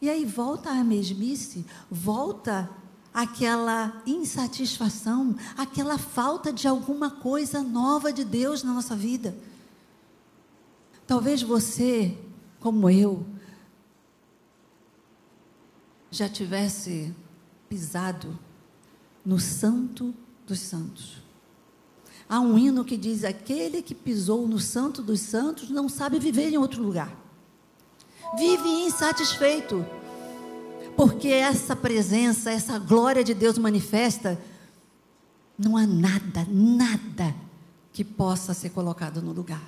e 0.00 0.08
aí 0.08 0.24
volta 0.24 0.70
a 0.70 0.82
mesmice, 0.82 1.66
volta 1.90 2.70
aquela 3.12 4.02
insatisfação, 4.06 5.36
aquela 5.56 5.98
falta 5.98 6.52
de 6.52 6.66
alguma 6.66 7.10
coisa 7.10 7.62
nova 7.62 8.12
de 8.12 8.24
Deus 8.24 8.62
na 8.62 8.72
nossa 8.72 8.96
vida. 8.96 9.36
Talvez 11.06 11.42
você, 11.42 12.16
como 12.60 12.88
eu, 12.88 13.26
já 16.10 16.28
tivesse 16.28 17.14
pisado 17.68 18.38
no 19.24 19.38
Santo 19.38 20.14
dos 20.46 20.60
Santos. 20.60 21.22
Há 22.28 22.40
um 22.40 22.56
hino 22.56 22.84
que 22.84 22.96
diz: 22.96 23.24
Aquele 23.24 23.82
que 23.82 23.94
pisou 23.94 24.46
no 24.46 24.58
Santo 24.58 25.02
dos 25.02 25.20
Santos 25.20 25.68
não 25.68 25.88
sabe 25.88 26.18
viver 26.18 26.52
em 26.52 26.58
outro 26.58 26.82
lugar 26.82 27.29
vive 28.36 28.68
insatisfeito. 28.68 29.84
Porque 30.96 31.28
essa 31.28 31.74
presença, 31.74 32.50
essa 32.50 32.78
glória 32.78 33.24
de 33.24 33.34
Deus 33.34 33.56
manifesta, 33.58 34.40
não 35.58 35.76
há 35.76 35.86
nada, 35.86 36.46
nada 36.50 37.34
que 37.92 38.04
possa 38.04 38.54
ser 38.54 38.70
colocado 38.70 39.22
no 39.22 39.32
lugar. 39.32 39.62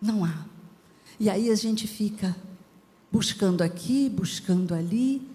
Não 0.00 0.24
há. 0.24 0.44
E 1.18 1.28
aí 1.28 1.50
a 1.50 1.54
gente 1.54 1.86
fica 1.86 2.36
buscando 3.10 3.62
aqui, 3.62 4.08
buscando 4.08 4.74
ali, 4.74 5.28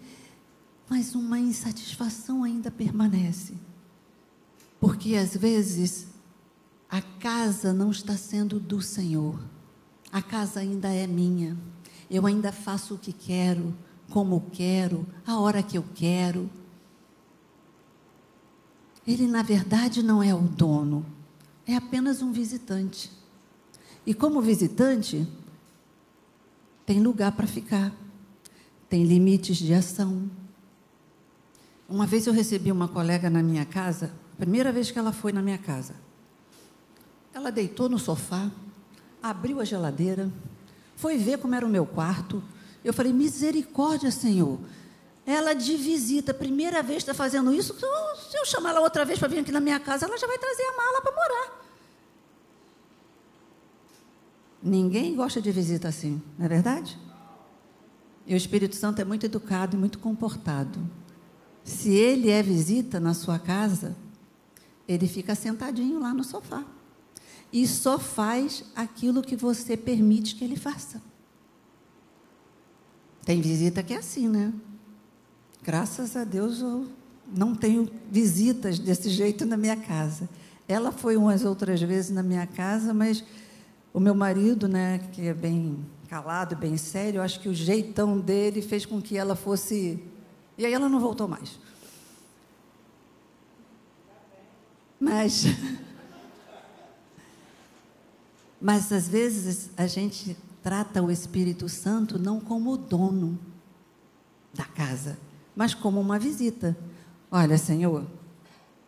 mas 0.89 1.15
uma 1.15 1.39
insatisfação 1.39 2.43
ainda 2.43 2.69
permanece. 2.69 3.53
Porque 4.79 5.15
às 5.15 5.35
vezes 5.35 6.07
a 6.89 7.01
casa 7.01 7.73
não 7.73 7.89
está 7.89 8.15
sendo 8.15 8.59
do 8.59 8.81
Senhor, 8.81 9.39
a 10.11 10.21
casa 10.21 10.59
ainda 10.59 10.89
é 10.89 11.07
minha. 11.07 11.57
Eu 12.09 12.25
ainda 12.25 12.51
faço 12.51 12.95
o 12.95 12.97
que 12.97 13.11
quero, 13.11 13.73
como 14.09 14.49
quero, 14.51 15.05
a 15.25 15.39
hora 15.39 15.63
que 15.63 15.77
eu 15.77 15.85
quero. 15.95 16.49
Ele, 19.05 19.27
na 19.27 19.41
verdade, 19.41 20.03
não 20.03 20.21
é 20.21 20.33
o 20.33 20.41
dono, 20.41 21.05
é 21.65 21.75
apenas 21.75 22.21
um 22.21 22.31
visitante. 22.31 23.11
E 24.05 24.13
como 24.13 24.41
visitante, 24.41 25.27
tem 26.85 27.01
lugar 27.01 27.31
para 27.31 27.47
ficar, 27.47 27.91
tem 28.89 29.03
limites 29.03 29.57
de 29.57 29.73
ação. 29.73 30.29
Uma 31.87 32.05
vez 32.05 32.27
eu 32.27 32.33
recebi 32.33 32.71
uma 32.71 32.87
colega 32.87 33.29
na 33.29 33.41
minha 33.41 33.65
casa, 33.65 34.13
primeira 34.37 34.71
vez 34.71 34.91
que 34.91 34.99
ela 34.99 35.11
foi 35.11 35.31
na 35.31 35.41
minha 35.41 35.57
casa. 35.57 35.95
Ela 37.33 37.51
deitou 37.51 37.89
no 37.89 37.97
sofá, 37.97 38.51
abriu 39.21 39.59
a 39.59 39.65
geladeira, 39.65 40.31
foi 40.95 41.17
ver 41.17 41.37
como 41.37 41.55
era 41.55 41.65
o 41.65 41.69
meu 41.69 41.85
quarto. 41.85 42.43
Eu 42.83 42.93
falei, 42.93 43.13
misericórdia, 43.13 44.11
Senhor. 44.11 44.59
Ela 45.25 45.53
de 45.53 45.75
visita, 45.77 46.33
primeira 46.33 46.83
vez 46.83 46.97
está 46.97 47.13
fazendo 47.13 47.53
isso. 47.53 47.75
Se 48.29 48.37
eu 48.37 48.45
chamar 48.45 48.71
ela 48.71 48.81
outra 48.81 49.05
vez 49.05 49.19
para 49.19 49.27
vir 49.27 49.39
aqui 49.39 49.51
na 49.51 49.59
minha 49.59 49.79
casa, 49.79 50.05
ela 50.05 50.17
já 50.17 50.27
vai 50.27 50.37
trazer 50.37 50.63
a 50.63 50.77
mala 50.77 51.01
para 51.01 51.11
morar. 51.11 51.63
Ninguém 54.61 55.15
gosta 55.15 55.41
de 55.41 55.51
visita 55.51 55.87
assim, 55.87 56.21
não 56.37 56.45
é 56.45 56.49
verdade? 56.49 56.97
E 58.25 58.33
o 58.33 58.37
Espírito 58.37 58.75
Santo 58.75 59.01
é 59.01 59.05
muito 59.05 59.25
educado 59.25 59.75
e 59.75 59.79
muito 59.79 59.99
comportado. 59.99 60.79
Se 61.63 61.93
ele 61.93 62.29
é 62.29 62.41
visita 62.41 62.99
na 62.99 63.13
sua 63.13 63.39
casa, 63.39 63.95
ele 64.87 65.07
fica 65.07 65.35
sentadinho 65.35 65.99
lá 65.99 66.13
no 66.13 66.23
sofá 66.23 66.65
e 67.53 67.67
só 67.67 67.99
faz 67.99 68.65
aquilo 68.75 69.21
que 69.21 69.35
você 69.35 69.77
permite 69.77 70.33
que 70.33 70.43
ele 70.43 70.55
faça. 70.55 70.99
Tem 73.23 73.39
visita 73.39 73.83
que 73.83 73.93
é 73.93 73.97
assim, 73.97 74.27
né? 74.27 74.51
Graças 75.61 76.17
a 76.17 76.23
Deus 76.23 76.61
eu 76.61 76.87
não 77.31 77.53
tenho 77.53 77.87
visitas 78.09 78.79
desse 78.79 79.07
jeito 79.09 79.45
na 79.45 79.55
minha 79.55 79.77
casa. 79.77 80.27
Ela 80.67 80.91
foi 80.91 81.15
umas 81.15 81.45
outras 81.45 81.79
vezes 81.79 82.09
na 82.09 82.23
minha 82.23 82.47
casa, 82.47 82.91
mas 82.91 83.23
o 83.93 83.99
meu 83.99 84.15
marido, 84.15 84.67
né, 84.67 84.99
que 85.11 85.27
é 85.27 85.33
bem 85.33 85.77
calado, 86.09 86.55
bem 86.55 86.75
sério, 86.75 87.21
acho 87.21 87.39
que 87.39 87.47
o 87.47 87.53
jeitão 87.53 88.19
dele 88.19 88.63
fez 88.63 88.83
com 88.83 88.99
que 88.99 89.15
ela 89.15 89.35
fosse. 89.35 90.03
E 90.57 90.65
aí 90.65 90.73
ela 90.73 90.89
não 90.89 90.99
voltou 90.99 91.27
mais. 91.27 91.59
Mas 94.99 95.45
Mas 98.63 98.93
às 98.93 99.09
vezes 99.09 99.71
a 99.75 99.85
gente 99.87 100.37
trata 100.63 101.03
o 101.03 101.11
Espírito 101.11 101.67
Santo 101.67 102.17
não 102.17 102.39
como 102.39 102.71
o 102.71 102.77
dono 102.77 103.37
da 104.53 104.63
casa, 104.63 105.19
mas 105.53 105.73
como 105.73 105.99
uma 105.99 106.17
visita. 106.17 106.77
Olha, 107.29 107.57
Senhor, 107.57 108.05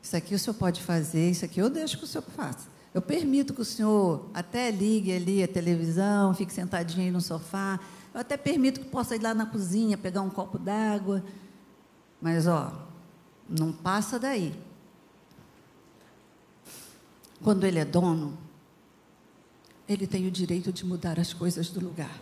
isso 0.02 0.16
aqui 0.16 0.34
o 0.34 0.40
Senhor 0.40 0.54
pode 0.54 0.82
fazer, 0.82 1.30
isso 1.30 1.44
aqui 1.44 1.60
eu 1.60 1.70
deixo 1.70 1.98
que 1.98 2.06
o 2.06 2.08
Senhor 2.08 2.24
faça. 2.24 2.70
Eu 2.94 3.02
permito 3.02 3.54
que 3.54 3.60
o 3.60 3.66
Senhor 3.66 4.30
até 4.34 4.72
ligue 4.72 5.12
ali 5.12 5.44
a 5.44 5.48
televisão, 5.48 6.34
fique 6.34 6.54
sentadinho 6.54 7.08
aí 7.08 7.12
no 7.12 7.20
sofá. 7.20 7.78
Eu 8.14 8.22
até 8.22 8.38
permito 8.38 8.80
que 8.80 8.86
possa 8.86 9.18
ir 9.18 9.22
lá 9.22 9.34
na 9.34 9.46
cozinha, 9.46 9.98
pegar 9.98 10.22
um 10.22 10.30
copo 10.30 10.58
d'água. 10.58 11.22
Mas, 12.22 12.48
ó, 12.48 12.72
não 13.50 13.74
passa 13.74 14.18
daí. 14.18 14.58
Quando 17.44 17.66
ele 17.66 17.80
é 17.80 17.84
dono, 17.84 18.45
ele 19.88 20.08
tem 20.08 20.28
o 20.28 20.32
direito 20.32 20.72
de 20.72 20.86
mudar 20.86 21.20
as 21.20 21.34
coisas 21.34 21.70
do 21.70 21.80
lugar. 21.80 22.22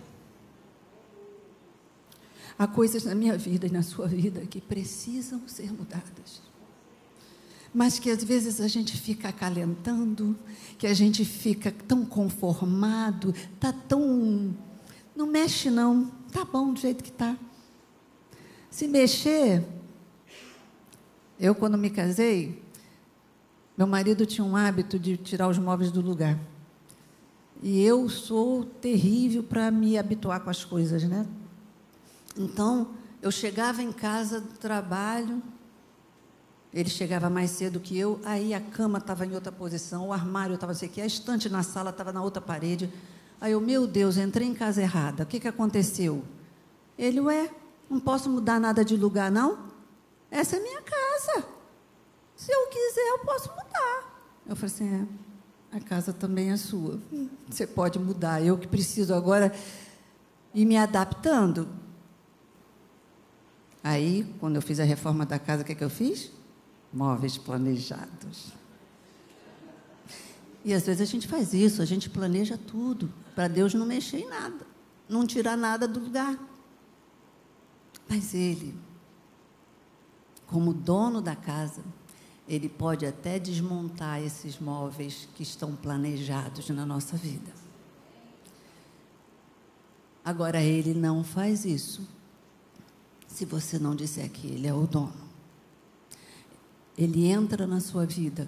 Há 2.58 2.68
coisas 2.68 3.04
na 3.04 3.16
minha 3.16 3.38
vida 3.38 3.68
e 3.68 3.72
na 3.72 3.82
sua 3.82 4.08
vida 4.08 4.42
que 4.46 4.62
precisam 4.62 5.48
ser 5.48 5.72
mudadas. 5.72 6.42
mas 7.74 7.98
que 7.98 8.12
às 8.12 8.24
vezes 8.24 8.62
a 8.62 8.68
gente 8.68 8.96
fica 8.96 9.30
acalentando, 9.30 10.38
que 10.78 10.86
a 10.86 10.94
gente 10.94 11.26
fica 11.26 11.72
tão 11.72 12.06
conformado, 12.06 13.34
tá 13.60 13.74
tão 13.74 14.56
não 15.16 15.28
mexe 15.28 15.70
não, 15.70 16.12
tá 16.32 16.44
bom 16.44 16.74
do 16.74 16.80
jeito 16.80 17.04
que 17.04 17.12
tá. 17.12 17.38
Se 18.70 18.88
mexer, 18.88 19.64
eu 21.40 21.54
quando 21.54 21.78
me 21.78 21.90
casei, 21.90 22.64
meu 23.78 23.86
marido 23.86 24.26
tinha 24.26 24.44
um 24.44 24.56
hábito 24.56 24.98
de 24.98 25.18
tirar 25.18 25.48
os 25.48 25.60
móveis 25.60 25.92
do 25.92 26.02
lugar. 26.02 26.40
E 27.64 27.82
eu 27.82 28.10
sou 28.10 28.66
terrível 28.66 29.42
para 29.42 29.72
me 29.72 29.98
habituar 29.98 30.42
com 30.42 30.50
as 30.50 30.66
coisas, 30.66 31.02
né? 31.06 31.26
Então, 32.38 32.90
eu 33.22 33.32
chegava 33.32 33.82
em 33.82 33.94
casa 33.94 34.42
do 34.42 34.58
trabalho, 34.58 35.42
ele 36.74 36.90
chegava 36.90 37.30
mais 37.30 37.52
cedo 37.52 37.80
que 37.80 37.98
eu, 37.98 38.20
aí 38.26 38.54
a 38.54 38.60
cama 38.60 38.98
estava 38.98 39.26
em 39.26 39.34
outra 39.34 39.50
posição, 39.50 40.10
o 40.10 40.14
armário 40.14 40.56
estava 40.56 40.74
assim 40.74 40.88
aqui, 40.88 41.00
a 41.00 41.06
estante 41.06 41.48
na 41.48 41.64
sala 41.64 41.92
estava 41.92 42.12
na 42.12 42.22
outra 42.22 42.42
parede. 42.42 42.92
Aí 43.40 43.54
eu, 43.54 43.62
meu 43.62 43.88
Deus, 43.88 44.18
entrei 44.18 44.46
em 44.46 44.54
casa 44.54 44.82
errada. 44.82 45.24
O 45.24 45.26
que, 45.26 45.40
que 45.40 45.48
aconteceu? 45.48 46.22
Ele, 46.98 47.22
ué, 47.22 47.50
não 47.90 47.98
posso 47.98 48.30
mudar 48.30 48.60
nada 48.60 48.84
de 48.84 48.98
lugar, 48.98 49.32
não? 49.32 49.70
Essa 50.30 50.58
é 50.58 50.60
minha 50.60 50.82
casa. 50.82 51.48
Se 52.36 52.52
eu 52.52 52.68
quiser, 52.68 53.08
eu 53.12 53.20
posso 53.20 53.50
mudar. 53.52 54.34
Eu 54.46 54.56
falei 54.58 54.76
assim, 54.76 54.94
é, 54.94 55.23
a 55.74 55.80
casa 55.80 56.14
também 56.14 56.52
é 56.52 56.58
sua. 56.58 57.00
Você 57.50 57.66
pode 57.66 57.98
mudar. 57.98 58.44
Eu 58.44 58.58
que 58.58 58.68
preciso 58.68 59.14
agora 59.14 59.52
ir 60.54 60.66
me 60.66 60.78
adaptando. 60.78 61.68
Aí, 63.84 64.32
quando 64.40 64.56
eu 64.56 64.62
fiz 64.62 64.80
a 64.80 64.84
reforma 64.84 65.26
da 65.26 65.40
casa, 65.40 65.64
o 65.64 65.66
que, 65.66 65.74
que 65.74 65.84
eu 65.84 65.90
fiz? 65.90 66.32
Móveis 66.94 67.38
planejados. 67.40 68.54
E 70.64 70.74
às 70.74 70.86
vezes 70.86 71.02
a 71.02 71.12
gente 71.12 71.28
faz 71.28 71.54
isso, 71.54 71.82
a 71.82 71.86
gente 71.86 72.10
planeja 72.10 72.58
tudo, 72.58 73.12
para 73.36 73.48
Deus 73.48 73.74
não 73.74 73.86
mexer 73.86 74.20
em 74.20 74.30
nada, 74.30 74.66
não 75.10 75.28
tirar 75.28 75.58
nada 75.58 75.88
do 75.88 76.00
lugar. 76.00 76.38
Mas 78.08 78.34
Ele, 78.34 78.74
como 80.48 80.72
dono 80.72 81.20
da 81.20 81.36
casa, 81.36 81.84
Ele 82.48 82.68
pode 82.68 83.06
até 83.06 83.40
desmontar 83.40 84.22
esses 84.22 84.60
móveis 84.60 85.28
que 85.36 85.44
estão 85.44 85.76
planejados 85.76 86.70
na 86.70 86.86
nossa 86.86 87.16
vida. 87.16 87.52
Agora, 90.24 90.62
Ele 90.62 90.94
não 90.94 91.24
faz 91.24 91.66
isso 91.66 92.08
se 93.28 93.46
você 93.46 93.80
não 93.80 93.96
disser 93.96 94.30
que 94.30 94.48
Ele 94.48 94.68
é 94.68 94.74
o 94.74 94.86
dono. 94.86 95.14
Ele 96.98 97.26
entra 97.26 97.66
na 97.66 97.80
sua 97.80 98.06
vida 98.06 98.48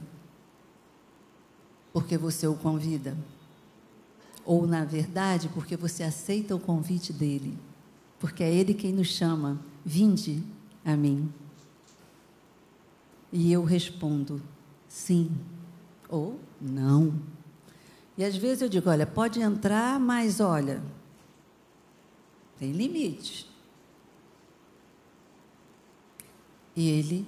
porque 1.95 2.17
você 2.17 2.45
o 2.45 2.55
convida, 2.55 3.17
ou 4.43 4.67
na 4.67 4.83
verdade, 4.83 5.49
porque 5.53 5.77
você 5.77 6.03
aceita 6.03 6.53
o 6.53 6.59
convite 6.59 7.13
dele, 7.13 7.57
porque 8.19 8.43
é 8.43 8.53
ele 8.53 8.73
quem 8.73 8.91
nos 8.91 9.07
chama: 9.07 9.57
vinde 9.85 10.43
a 10.83 10.93
mim. 10.97 11.31
E 13.37 13.51
eu 13.51 13.65
respondo: 13.65 14.41
sim 14.87 15.29
ou 16.07 16.39
não. 16.61 17.21
E 18.17 18.23
às 18.23 18.37
vezes 18.37 18.61
eu 18.61 18.69
digo: 18.69 18.89
olha, 18.89 19.05
pode 19.05 19.41
entrar, 19.41 19.99
mas 19.99 20.39
olha, 20.39 20.81
tem 22.57 22.71
limite. 22.71 23.45
E 26.73 26.87
ele, 26.87 27.27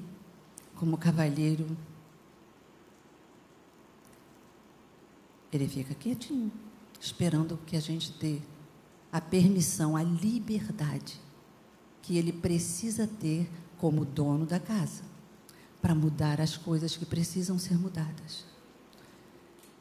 como 0.76 0.98
cavalheiro, 0.98 1.68
ele 5.52 5.68
fica 5.68 5.94
quietinho, 5.94 6.50
esperando 7.02 7.60
que 7.66 7.76
a 7.76 7.82
gente 7.82 8.14
dê 8.14 8.40
a 9.12 9.20
permissão, 9.20 9.98
a 9.98 10.04
liberdade 10.04 11.20
que 12.02 12.18
ele 12.18 12.32
precisa 12.32 13.06
ter 13.06 13.50
como 13.78 14.06
dono 14.06 14.46
da 14.46 14.58
casa 14.58 15.17
para 15.88 15.96
mudar 15.96 16.42
as 16.42 16.58
coisas 16.58 16.98
que 16.98 17.06
precisam 17.06 17.58
ser 17.58 17.78
mudadas. 17.78 18.44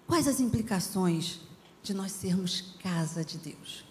Quais 0.06 0.28
as 0.28 0.38
implicações 0.38 1.40
de 1.82 1.92
nós 1.92 2.12
sermos 2.12 2.76
casa 2.80 3.24
de 3.24 3.36
Deus? 3.38 3.84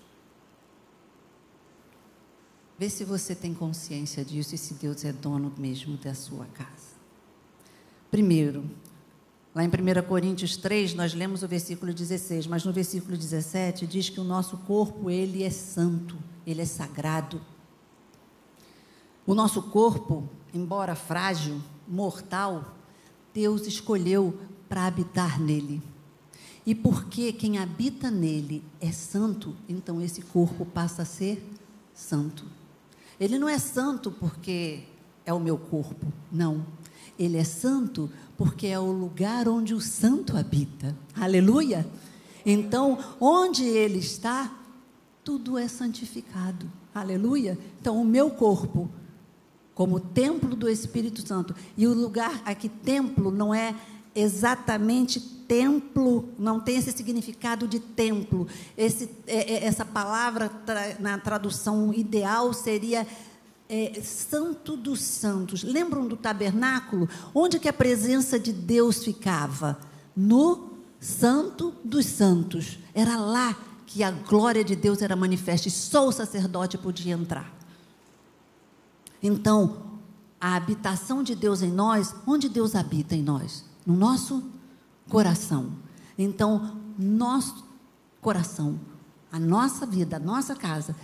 Vê 2.80 2.89
se 2.89 3.04
você 3.04 3.36
tem 3.36 3.54
consciência 3.54 4.23
disso 4.23 4.56
e 4.56 4.58
se 4.58 4.75
Deus 4.75 5.04
é 5.04 5.12
dono 5.12 5.54
mesmo 5.58 5.97
da 5.97 6.13
sua 6.13 6.45
casa. 6.45 6.95
Primeiro, 8.10 8.63
lá 9.54 9.65
em 9.65 9.67
1 9.67 10.08
Coríntios 10.08 10.56
3, 10.56 10.93
nós 10.93 11.13
lemos 11.13 11.43
o 11.43 11.49
versículo 11.49 11.93
16, 11.93 12.47
mas 12.47 12.63
no 12.63 12.71
versículo 12.71 13.17
17 13.17 13.86
diz 13.86 14.10
que 14.10 14.21
o 14.21 14.23
nosso 14.23 14.60
corpo, 14.60 15.10
ele 15.10 15.43
é 15.43 15.49
santo, 15.49 16.17
ele 16.47 16.62
é 16.62 16.65
sagrado. 16.65 17.41
O 19.28 19.36
nosso 19.36 19.63
corpo, 19.63 20.30
embora 20.54 20.95
frágil, 20.95 21.62
mortal, 21.87 22.75
Deus 23.33 23.67
escolheu 23.67 24.37
para 24.67 24.85
habitar 24.85 25.39
nele. 25.39 25.81
E 26.65 26.73
porque 26.73 27.31
quem 27.31 27.59
habita 27.59 28.09
nele 28.09 28.63
é 28.81 28.91
santo, 28.91 29.55
então 29.69 30.01
esse 30.01 30.21
corpo 30.21 30.65
passa 30.65 31.03
a 31.03 31.05
ser 31.05 31.47
santo. 31.93 32.45
Ele 33.19 33.37
não 33.37 33.47
é 33.47 33.59
santo 33.59 34.11
porque 34.11 34.83
é 35.25 35.33
o 35.33 35.39
meu 35.39 35.57
corpo, 35.57 36.07
não. 36.31 36.65
Ele 37.17 37.37
é 37.37 37.43
santo 37.43 38.09
porque 38.37 38.67
é 38.67 38.79
o 38.79 38.91
lugar 38.91 39.47
onde 39.47 39.73
o 39.73 39.79
santo 39.79 40.35
habita. 40.35 40.95
Aleluia! 41.15 41.87
Então, 42.45 42.97
onde 43.19 43.63
ele 43.63 43.99
está, 43.99 44.53
tudo 45.23 45.57
é 45.57 45.67
santificado. 45.67 46.69
Aleluia! 46.93 47.57
Então, 47.79 47.99
o 48.01 48.05
meu 48.05 48.29
corpo, 48.31 48.89
como 49.75 49.99
templo 49.99 50.55
do 50.55 50.69
Espírito 50.69 51.27
Santo, 51.27 51.53
e 51.77 51.85
o 51.85 51.93
lugar 51.93 52.41
aqui, 52.45 52.69
templo, 52.69 53.29
não 53.29 53.53
é 53.53 53.75
exatamente 54.15 55.19
templo, 55.19 56.29
não 56.39 56.59
tem 56.61 56.77
esse 56.77 56.93
significado 56.93 57.67
de 57.67 57.79
templo. 57.79 58.47
Esse, 58.77 59.09
é, 59.27 59.53
é, 59.53 59.65
essa 59.65 59.83
palavra, 59.83 60.49
tra, 60.65 60.95
na 60.99 61.17
tradução 61.17 61.93
ideal, 61.93 62.53
seria 62.53 63.05
é, 63.67 63.99
Santo 64.01 64.77
dos 64.77 65.01
Santos. 65.01 65.61
Lembram 65.61 66.07
do 66.07 66.15
tabernáculo? 66.15 67.09
Onde 67.33 67.59
que 67.59 67.67
a 67.67 67.73
presença 67.73 68.39
de 68.39 68.53
Deus 68.53 69.03
ficava? 69.03 69.77
No 70.15 70.69
Santo 71.01 71.73
dos 71.83 72.05
Santos. 72.05 72.79
Era 72.93 73.17
lá 73.17 73.57
que 73.85 74.01
a 74.01 74.11
glória 74.11 74.63
de 74.63 74.75
Deus 74.75 75.01
era 75.01 75.15
manifesta 75.15 75.67
e 75.67 75.71
só 75.71 76.07
o 76.07 76.11
sacerdote 76.11 76.77
podia 76.77 77.13
entrar. 77.13 77.53
Então, 79.25 79.77
a 80.39 80.55
habitação 80.55 81.23
de 81.23 81.33
Deus 81.33 81.63
em 81.63 81.71
nós, 81.71 82.13
onde 82.27 82.47
Deus 82.47 82.75
habita 82.75 83.15
em 83.15 83.23
nós? 83.23 83.65
No 83.83 83.95
nosso 83.95 84.43
coração. 85.09 85.71
Então, 86.15 86.77
nosso 86.95 87.65
coração, 88.21 88.79
a 89.31 89.39
nossa 89.39 89.83
vida, 89.83 90.17
a 90.17 90.19
nossa 90.19 90.55
casa 90.55 90.95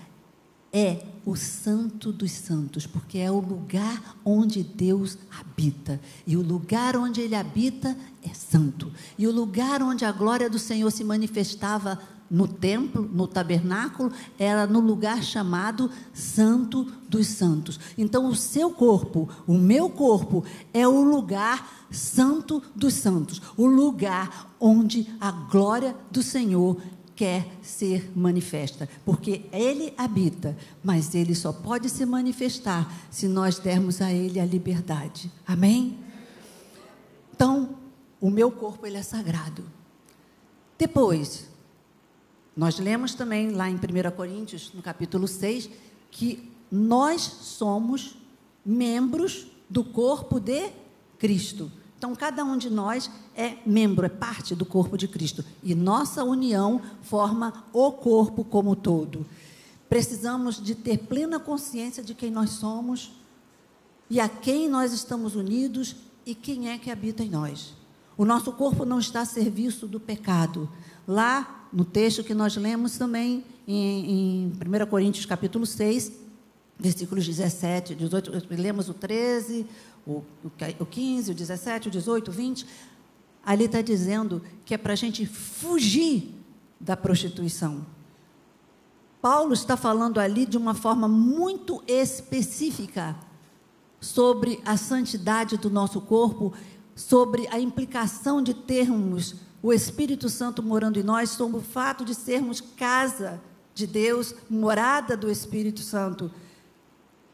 é 0.72 1.04
o 1.26 1.36
santo 1.36 2.12
dos 2.12 2.32
santos, 2.32 2.86
porque 2.86 3.18
é 3.18 3.32
o 3.32 3.40
lugar 3.40 4.16
onde 4.24 4.62
Deus 4.62 5.18
habita. 5.40 6.00
E 6.28 6.38
o 6.38 6.44
lugar 6.44 6.96
onde 6.96 7.22
ele 7.22 7.36
habita 7.36 7.98
é 8.22 8.36
santo. 8.36 8.92
E 9.18 9.26
o 9.26 9.32
lugar 9.32 9.82
onde 9.82 10.06
a 10.06 10.12
glória 10.12 10.48
do 10.48 10.60
Senhor 10.60 10.92
se 10.92 11.04
manifestava 11.04 12.00
no 12.32 12.48
templo, 12.48 13.08
no 13.12 13.28
tabernáculo, 13.28 14.12
era 14.40 14.66
no 14.66 14.80
lugar 14.80 15.22
chamado 15.22 15.92
Santo 16.14 16.86
dos 17.10 17.28
Santos. 17.28 17.78
Então, 17.98 18.28
o 18.28 18.36
seu 18.36 18.72
corpo, 18.72 19.28
o 19.46 19.54
meu 19.54 19.90
corpo, 19.90 20.46
é 20.74 20.88
o 20.88 21.04
lugar 21.04 21.86
santo 21.92 22.64
dos 22.74 22.94
santos, 22.94 23.42
o 23.58 23.66
lugar 23.66 24.56
onde 24.60 25.08
a 25.20 25.30
glória 25.30 25.94
do 26.10 26.24
Senhor 26.24 26.78
quer 27.14 27.46
ser 27.62 28.10
manifesta, 28.16 28.88
porque 29.06 29.46
Ele 29.52 29.94
habita, 29.98 30.58
mas 30.82 31.14
Ele 31.14 31.36
só 31.36 31.52
pode 31.52 31.90
se 31.90 32.06
manifestar 32.06 32.92
se 33.12 33.28
nós 33.28 33.60
dermos 33.60 34.02
a 34.02 34.12
Ele 34.12 34.40
a 34.40 34.46
liberdade. 34.46 35.30
Amém? 35.46 36.00
Então, 37.34 37.76
o 38.22 38.30
meu 38.30 38.52
corpo 38.52 38.86
ele 38.86 38.98
é 38.98 39.04
sagrado. 39.04 39.64
Depois, 40.78 41.51
nós 42.56 42.78
lemos 42.80 43.14
também 43.14 43.52
lá 43.52 43.70
em 43.70 43.76
1 43.76 43.80
Coríntios, 44.16 44.72
no 44.74 44.82
capítulo 44.82 45.28
6, 45.28 45.70
que 46.10 46.52
nós 46.72 47.22
somos 47.22 48.16
membros 48.66 49.48
do 49.70 49.84
corpo 49.84 50.40
de 50.40 50.70
Cristo. 51.18 51.72
Então, 51.98 52.16
cada 52.16 52.44
um 52.44 52.58
de 52.58 52.70
nós 52.70 53.12
é 53.36 53.58
membro, 53.66 54.06
é 54.06 54.10
parte 54.10 54.56
do 54.56 54.66
corpo 54.66 54.98
de 54.98 55.08
Cristo. 55.08 55.46
E 55.62 55.76
nossa 55.76 56.24
união 56.24 56.82
forma 57.04 57.64
o 57.72 57.92
corpo 57.92 58.44
como 58.44 58.76
todo. 58.76 59.26
Precisamos 59.88 60.62
de 60.62 60.74
ter 60.74 60.98
plena 60.98 61.40
consciência 61.40 62.02
de 62.02 62.16
quem 62.16 62.32
nós 62.32 62.52
somos 62.52 63.12
e 64.10 64.20
a 64.20 64.28
quem 64.28 64.68
nós 64.68 64.94
estamos 64.94 65.36
unidos 65.36 65.96
e 66.26 66.34
quem 66.34 66.70
é 66.70 66.78
que 66.78 66.90
habita 66.90 67.24
em 67.24 67.30
nós. 67.30 67.74
O 68.18 68.26
nosso 68.26 68.52
corpo 68.52 68.84
não 68.84 69.00
está 69.00 69.22
a 69.22 69.26
serviço 69.26 69.88
do 69.88 70.00
pecado. 70.00 70.70
Lá, 71.08 71.61
no 71.72 71.86
texto 71.86 72.24
que 72.24 72.34
nós 72.34 72.56
lemos 72.56 72.98
também, 72.98 73.44
em, 73.68 74.46
em 74.46 74.48
1 74.48 74.86
Coríntios 74.90 75.26
capítulo 75.26 75.66
6, 75.66 76.12
versículos 76.78 77.26
17, 77.26 77.96
18, 77.96 78.32
lemos 78.52 78.90
o 78.90 78.94
13, 78.94 79.66
o, 80.06 80.24
o 80.80 80.86
15, 80.86 81.32
o 81.32 81.36
17, 81.36 81.88
o 81.88 81.92
18, 81.92 82.30
o 82.30 82.32
20. 82.32 82.66
Ali 83.44 83.66
está 83.66 83.82
dizendo 83.82 84.42
que 84.66 84.74
é 84.74 84.78
para 84.78 84.94
a 84.94 84.96
gente 84.96 85.26
fugir 85.26 86.34
da 86.80 86.98
prostituição. 86.98 87.86
Paulo 89.22 89.54
está 89.54 89.78
falando 89.78 90.20
ali 90.20 90.46
de 90.46 90.58
uma 90.58 90.74
forma 90.74 91.08
muito 91.08 91.84
específica 91.88 93.16
sobre 94.00 94.60
a 94.66 94.76
santidade 94.76 95.58
do 95.58 95.70
nosso 95.70 96.02
corpo, 96.02 96.52
sobre 96.96 97.48
a 97.52 97.60
implicação 97.60 98.42
de 98.42 98.56
termos 98.56 99.36
o 99.62 99.72
Espírito 99.72 100.30
Santo 100.30 100.64
morando 100.64 101.00
em 101.00 101.04
nós, 101.04 101.32
sobre 101.32 101.58
o 101.58 101.62
fato 101.62 102.04
de 102.04 102.16
sermos 102.16 102.60
casa 102.62 103.42
de 103.74 103.86
Deus, 103.86 104.34
morada 104.50 105.16
do 105.16 105.30
Espírito 105.30 105.82
Santo. 105.82 106.32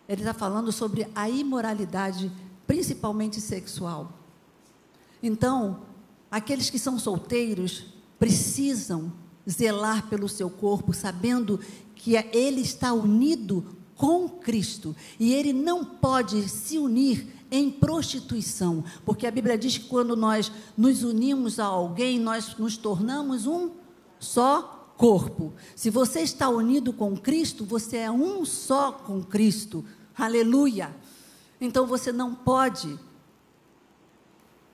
Ele 0.08 0.22
está 0.22 0.34
falando 0.34 0.72
sobre 0.72 1.08
a 1.16 1.30
imoralidade, 1.30 2.32
principalmente 2.66 3.40
sexual. 3.40 4.12
Então, 5.22 5.82
aqueles 6.30 6.70
que 6.70 6.78
são 6.78 7.00
solteiros 7.00 7.86
precisam 8.20 9.12
zelar 9.50 10.08
pelo 10.08 10.28
seu 10.28 10.50
corpo, 10.50 10.94
sabendo 10.94 11.60
que 11.96 12.16
ele 12.16 12.62
está 12.62 12.94
unido 12.94 13.78
com 13.96 14.30
Cristo 14.30 14.96
e 15.20 15.34
ele 15.34 15.52
não 15.52 15.84
pode 15.84 16.48
se 16.48 16.78
unir 16.78 17.37
em 17.50 17.72
prostituição, 17.72 18.84
porque 19.06 19.26
a 19.26 19.32
Bíblia 19.32 19.58
diz 19.58 19.78
que 19.78 19.88
quando 19.88 20.16
nós 20.16 20.52
nos 20.76 21.04
unimos 21.04 21.60
a 21.60 21.66
alguém, 21.66 22.20
nós 22.20 22.58
nos 22.58 22.76
tornamos 22.78 23.46
um 23.48 23.72
só 24.20 24.94
corpo. 24.98 25.54
Se 25.76 25.90
você 25.90 26.22
está 26.22 26.50
unido 26.50 26.92
com 26.92 27.16
Cristo, 27.16 27.64
você 27.64 27.98
é 27.98 28.12
um 28.12 28.44
só 28.44 28.92
com 28.92 29.24
Cristo. 29.24 29.86
Aleluia! 30.18 30.96
Então 31.62 31.88
você 31.88 32.12
não 32.12 32.36
pode 32.36 33.00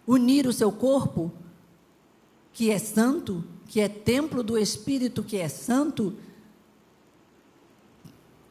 unir 0.08 0.48
o 0.48 0.54
seu 0.54 0.72
corpo, 0.72 1.32
que 2.52 2.70
é 2.70 2.80
santo, 2.80 3.44
que 3.68 3.80
é 3.80 3.88
templo 3.88 4.44
do 4.44 4.58
Espírito, 4.58 5.24
que 5.24 5.38
é 5.38 5.48
santo, 5.48 6.16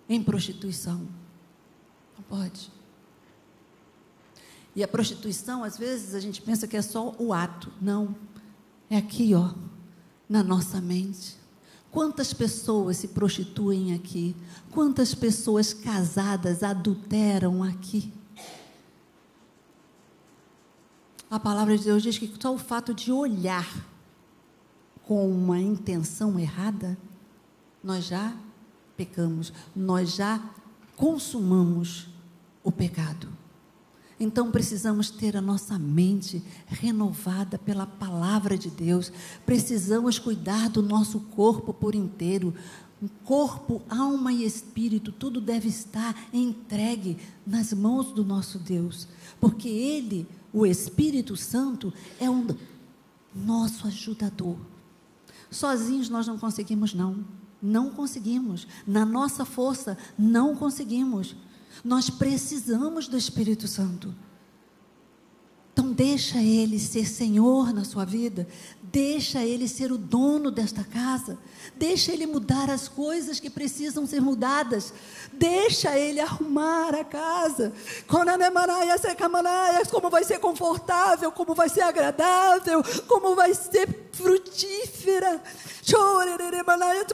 em 0.09 0.23
prostituição. 0.23 1.07
Não 2.17 2.25
pode. 2.29 2.71
E 4.75 4.83
a 4.83 4.89
prostituição, 4.89 5.63
às 5.63 5.77
vezes, 5.77 6.15
a 6.15 6.21
gente 6.21 6.41
pensa 6.41 6.67
que 6.67 6.77
é 6.77 6.83
só 6.83 7.15
o 7.19 7.33
ato. 7.33 7.71
Não. 7.81 8.15
É 8.89 8.97
aqui, 8.97 9.35
ó, 9.35 9.53
na 10.29 10.43
nossa 10.43 10.81
mente. 10.81 11.37
Quantas 11.91 12.33
pessoas 12.33 12.97
se 12.97 13.09
prostituem 13.09 13.95
aqui? 13.95 14.35
Quantas 14.71 15.15
pessoas 15.15 15.75
casadas 15.75 16.63
adulteram 16.63 17.63
aqui? 17.63 18.11
A 21.31 21.39
palavra 21.39 21.77
de 21.77 21.85
Deus 21.85 22.03
diz 22.03 22.17
que 22.17 22.33
só 22.41 22.55
o 22.55 22.59
fato 22.59 22.95
de 22.95 23.13
olhar 23.13 23.67
com 25.05 25.31
uma 25.31 25.59
intenção 25.59 26.39
errada, 26.39 26.97
nós 27.83 28.05
já 28.05 28.35
pecamos, 28.97 29.53
nós 29.75 30.15
já 30.15 30.43
consumamos 30.97 32.09
o 32.63 32.71
pecado. 32.71 33.29
Então 34.23 34.53
precisamos 34.53 35.11
ter 35.11 35.37
a 35.37 35.41
nossa 35.41 35.77
mente 35.77 36.41
renovada 36.69 37.59
pela 37.59 37.85
palavra 37.85 38.57
de 38.57 38.71
Deus. 38.71 39.11
Precisamos 39.45 40.17
cuidar 40.17 40.71
do 40.71 40.81
nosso 40.81 41.19
corpo 41.19 41.75
por 41.75 41.93
inteiro. 41.93 42.55
Corpo, 43.25 43.83
alma 43.91 44.33
e 44.33 44.45
espírito, 44.45 45.11
tudo 45.11 45.41
deve 45.41 45.69
estar 45.69 46.17
entregue 46.33 47.19
nas 47.45 47.73
mãos 47.73 48.13
do 48.13 48.25
nosso 48.25 48.61
Deus, 48.61 49.09
porque 49.41 49.69
Ele, 49.69 50.25
o 50.53 50.65
Espírito 50.65 51.37
Santo, 51.37 51.93
é 52.21 52.31
um 52.31 52.47
nosso 53.35 53.89
ajudador. 53.89 54.57
Sozinhos 55.51 56.09
nós 56.09 56.29
não 56.29 56.39
conseguimos, 56.39 56.95
não. 56.95 57.25
Não 57.61 57.91
conseguimos. 57.91 58.69
Na 58.87 59.05
nossa 59.05 59.45
força, 59.45 59.99
não 60.17 60.55
conseguimos. 60.55 61.35
Nós 61.85 62.11
precisamos 62.11 63.09
do 63.09 63.17
Espírito 63.17 63.67
Santo. 63.67 64.15
Então 65.73 65.91
deixa 65.91 66.39
ele 66.39 66.79
ser 66.79 67.07
Senhor 67.07 67.73
na 67.73 67.83
sua 67.83 68.05
vida, 68.05 68.47
deixa 68.83 69.43
ele 69.43 69.67
ser 69.67 69.91
o 69.91 69.97
dono 69.97 70.51
desta 70.51 70.85
casa, 70.85 71.39
deixa 71.75 72.13
ele 72.13 72.27
mudar 72.27 72.69
as 72.69 72.89
coisas 72.89 73.41
que 73.41 73.49
precisam 73.49 74.07
ser 74.07 74.21
mudadas, 74.21 74.93
deixa 75.33 75.99
ele 75.99 76.21
arrumar 76.21 76.95
a 76.95 77.03
casa. 77.03 77.73
Como 79.91 80.11
vai 80.11 80.25
ser 80.25 80.39
confortável, 80.41 81.33
como 81.33 81.55
vai 81.55 81.71
ser 81.71 81.81
agradável, 81.81 82.83
como 83.09 83.35
vai 83.35 83.55
ser 83.55 84.02
frutífera. 84.13 85.43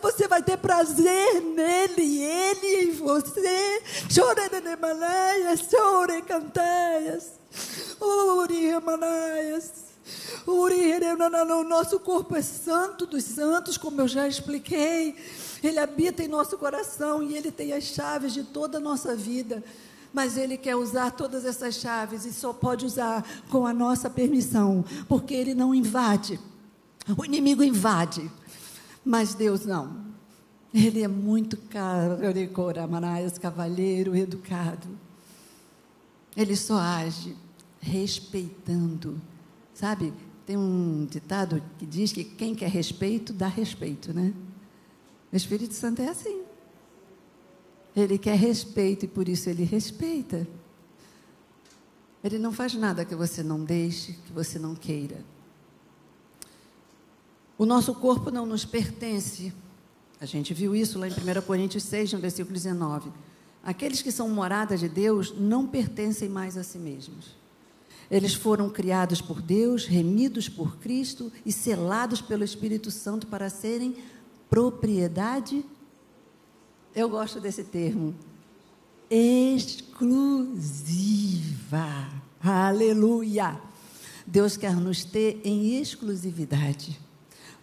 Você 0.03 0.29
vai 0.29 0.43
ter 0.43 0.59
prazer 0.59 1.41
nele, 1.41 2.23
ele 2.23 2.85
em 2.85 2.93
você. 2.93 3.83
Chore, 4.11 4.41
chore, 5.71 6.23
cantaias. 6.23 7.33
Uri, 8.01 8.71
manaias. 8.85 9.89
O 10.47 11.65
nosso 11.65 12.01
corpo 12.01 12.37
é 12.37 12.43
santo 12.43 13.07
dos 13.07 13.25
santos, 13.25 13.77
como 13.77 14.01
eu 14.01 14.09
já 14.09 14.27
expliquei. 14.27 15.15
Ele 15.63 15.79
habita 15.79 16.23
em 16.23 16.29
nosso 16.29 16.57
coração 16.57 17.23
e 17.23 17.37
ele 17.37 17.51
tem 17.51 17.73
as 17.73 17.85
chaves 17.85 18.33
de 18.33 18.45
toda 18.45 18.79
a 18.79 18.81
nossa 18.81 19.15
vida. 19.15 19.63
Mas 20.13 20.39
ele 20.39 20.57
quer 20.57 20.75
usar 20.75 21.11
todas 21.11 21.45
essas 21.45 21.75
chaves 21.75 22.25
e 22.25 22.33
só 22.33 22.53
pode 22.53 22.87
usar 22.87 23.23
com 23.51 23.67
a 23.67 23.75
nossa 23.75 24.09
permissão, 24.09 24.85
porque 25.07 25.35
ele 25.35 25.55
não 25.55 25.75
invade. 25.75 26.41
O 27.17 27.25
inimigo 27.25 27.63
invade, 27.63 28.31
mas 29.05 29.35
Deus 29.35 29.65
não. 29.65 30.09
Ele 30.73 31.03
é 31.03 31.09
muito 31.09 31.57
caro, 31.57 32.19
cavalheiro, 33.41 34.15
educado. 34.15 34.89
Ele 36.37 36.55
só 36.55 36.79
age 36.79 37.35
respeitando. 37.81 39.21
Sabe, 39.73 40.13
tem 40.45 40.57
um 40.57 41.07
ditado 41.11 41.63
que 41.79 41.87
diz 41.87 42.13
que 42.13 42.25
quem 42.25 42.55
quer 42.55 42.69
respeito, 42.69 43.33
dá 43.33 43.49
respeito, 43.49 44.13
né? 44.13 44.35
O 45.33 45.37
Espírito 45.37 45.75
Santo 45.75 46.03
é 46.03 46.09
assim. 46.09 46.43
Ele 47.97 48.19
quer 48.19 48.37
respeito 48.37 49.05
e 49.05 49.09
por 49.09 49.29
isso 49.29 49.49
ele 49.49 49.65
respeita. 49.65 50.47
Ele 52.23 52.39
não 52.39 52.53
faz 52.53 52.75
nada 52.75 53.05
que 53.05 53.15
você 53.15 53.43
não 53.43 53.65
deixe, 53.65 54.13
que 54.13 54.33
você 54.33 54.59
não 54.59 54.75
queira. 54.75 55.25
O 57.59 57.67
nosso 57.67 57.93
corpo 57.95 58.31
não 58.31 58.47
nos 58.47 58.65
pertence. 58.65 59.53
A 60.21 60.25
gente 60.25 60.55
viu 60.55 60.75
isso 60.75 60.99
lá 60.99 61.09
em 61.09 61.11
1 61.11 61.43
Coríntios 61.43 61.83
6, 61.83 62.13
no 62.13 62.21
versículo 62.21 62.55
19. 62.55 63.11
Aqueles 63.63 64.01
que 64.01 64.13
são 64.13 64.31
moradas 64.31 64.81
de 64.81 64.89
Deus 64.89 65.35
não 65.37 65.67
pertencem 65.67 66.29
mais 66.29 66.57
a 66.57 66.63
si 66.63 66.79
mesmos. 66.79 67.37
Eles 68.11 68.33
foram 68.33 68.71
criados 68.71 69.21
por 69.21 69.43
Deus, 69.43 69.85
remidos 69.85 70.49
por 70.49 70.79
Cristo 70.79 71.31
e 71.45 71.53
selados 71.53 72.23
pelo 72.23 72.43
Espírito 72.43 72.91
Santo 72.91 73.27
para 73.27 73.51
serem 73.51 73.97
propriedade. 74.49 75.63
Eu 76.95 77.09
gosto 77.09 77.39
desse 77.41 77.65
termo. 77.65 78.15
Exclusiva. 79.11 79.99
Aleluia. 82.43 83.61
Deus 84.27 84.57
quer 84.57 84.75
nos 84.77 85.05
ter 85.05 85.41
em 85.45 85.79
exclusividade, 85.81 86.99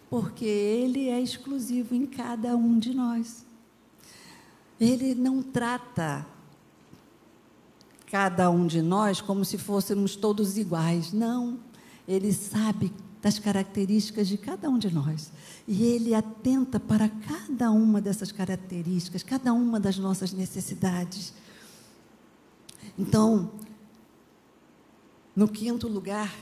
porque 0.08 0.44
Ele 0.44 1.08
é 1.08 1.20
exclusivo 1.20 1.94
em 1.94 2.06
cada 2.06 2.56
um 2.56 2.78
de 2.78 2.94
nós. 2.94 3.44
Ele 4.80 5.14
não 5.14 5.42
trata 5.42 6.26
cada 8.10 8.50
um 8.50 8.66
de 8.66 8.82
nós 8.82 9.20
como 9.20 9.44
se 9.44 9.58
fôssemos 9.58 10.14
todos 10.14 10.56
iguais. 10.56 11.12
Não. 11.12 11.58
Ele 12.06 12.32
sabe 12.32 12.92
das 13.20 13.38
características 13.38 14.28
de 14.28 14.38
cada 14.38 14.68
um 14.68 14.78
de 14.78 14.92
nós. 14.94 15.32
E 15.66 15.82
ele 15.82 16.14
atenta 16.14 16.78
para 16.78 17.08
cada 17.08 17.70
uma 17.70 18.00
dessas 18.00 18.30
características, 18.30 19.22
cada 19.22 19.52
uma 19.52 19.80
das 19.80 19.98
nossas 19.98 20.32
necessidades. 20.32 21.32
Então, 22.96 23.50
no 25.34 25.48
quinto 25.48 25.88
lugar, 25.88 26.32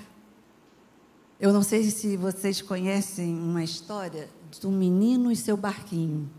eu 1.40 1.52
não 1.52 1.62
sei 1.62 1.90
se 1.90 2.16
vocês 2.16 2.62
conhecem 2.62 3.34
uma 3.34 3.62
história 3.62 4.28
do 4.60 4.70
menino 4.70 5.32
e 5.32 5.36
seu 5.36 5.56
barquinho. 5.56 6.30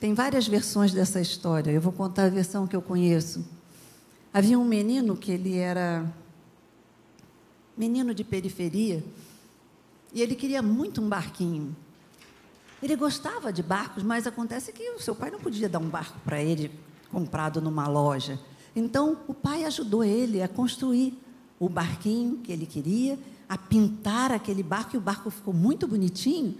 Tem 0.00 0.14
várias 0.14 0.46
versões 0.46 0.92
dessa 0.92 1.20
história. 1.20 1.70
Eu 1.70 1.80
vou 1.80 1.92
contar 1.92 2.24
a 2.24 2.28
versão 2.30 2.66
que 2.66 2.74
eu 2.74 2.82
conheço. 2.82 3.44
Havia 4.32 4.58
um 4.58 4.64
menino 4.64 5.16
que 5.16 5.32
ele 5.32 5.56
era 5.56 6.10
menino 7.76 8.12
de 8.12 8.24
periferia, 8.24 9.04
e 10.12 10.20
ele 10.20 10.34
queria 10.34 10.60
muito 10.60 11.00
um 11.00 11.08
barquinho. 11.08 11.76
Ele 12.82 12.96
gostava 12.96 13.52
de 13.52 13.62
barcos, 13.62 14.02
mas 14.02 14.26
acontece 14.26 14.72
que 14.72 14.90
o 14.90 15.00
seu 15.00 15.14
pai 15.14 15.30
não 15.30 15.38
podia 15.38 15.68
dar 15.68 15.78
um 15.78 15.88
barco 15.88 16.18
para 16.24 16.42
ele 16.42 16.70
comprado 17.10 17.60
numa 17.60 17.88
loja. 17.88 18.38
Então, 18.74 19.18
o 19.26 19.34
pai 19.34 19.64
ajudou 19.64 20.04
ele 20.04 20.42
a 20.42 20.48
construir 20.48 21.18
o 21.58 21.68
barquinho 21.68 22.38
que 22.38 22.52
ele 22.52 22.66
queria, 22.66 23.18
a 23.48 23.56
pintar 23.56 24.30
aquele 24.32 24.62
barco, 24.62 24.94
e 24.94 24.98
o 24.98 25.00
barco 25.00 25.30
ficou 25.30 25.54
muito 25.54 25.86
bonitinho. 25.86 26.58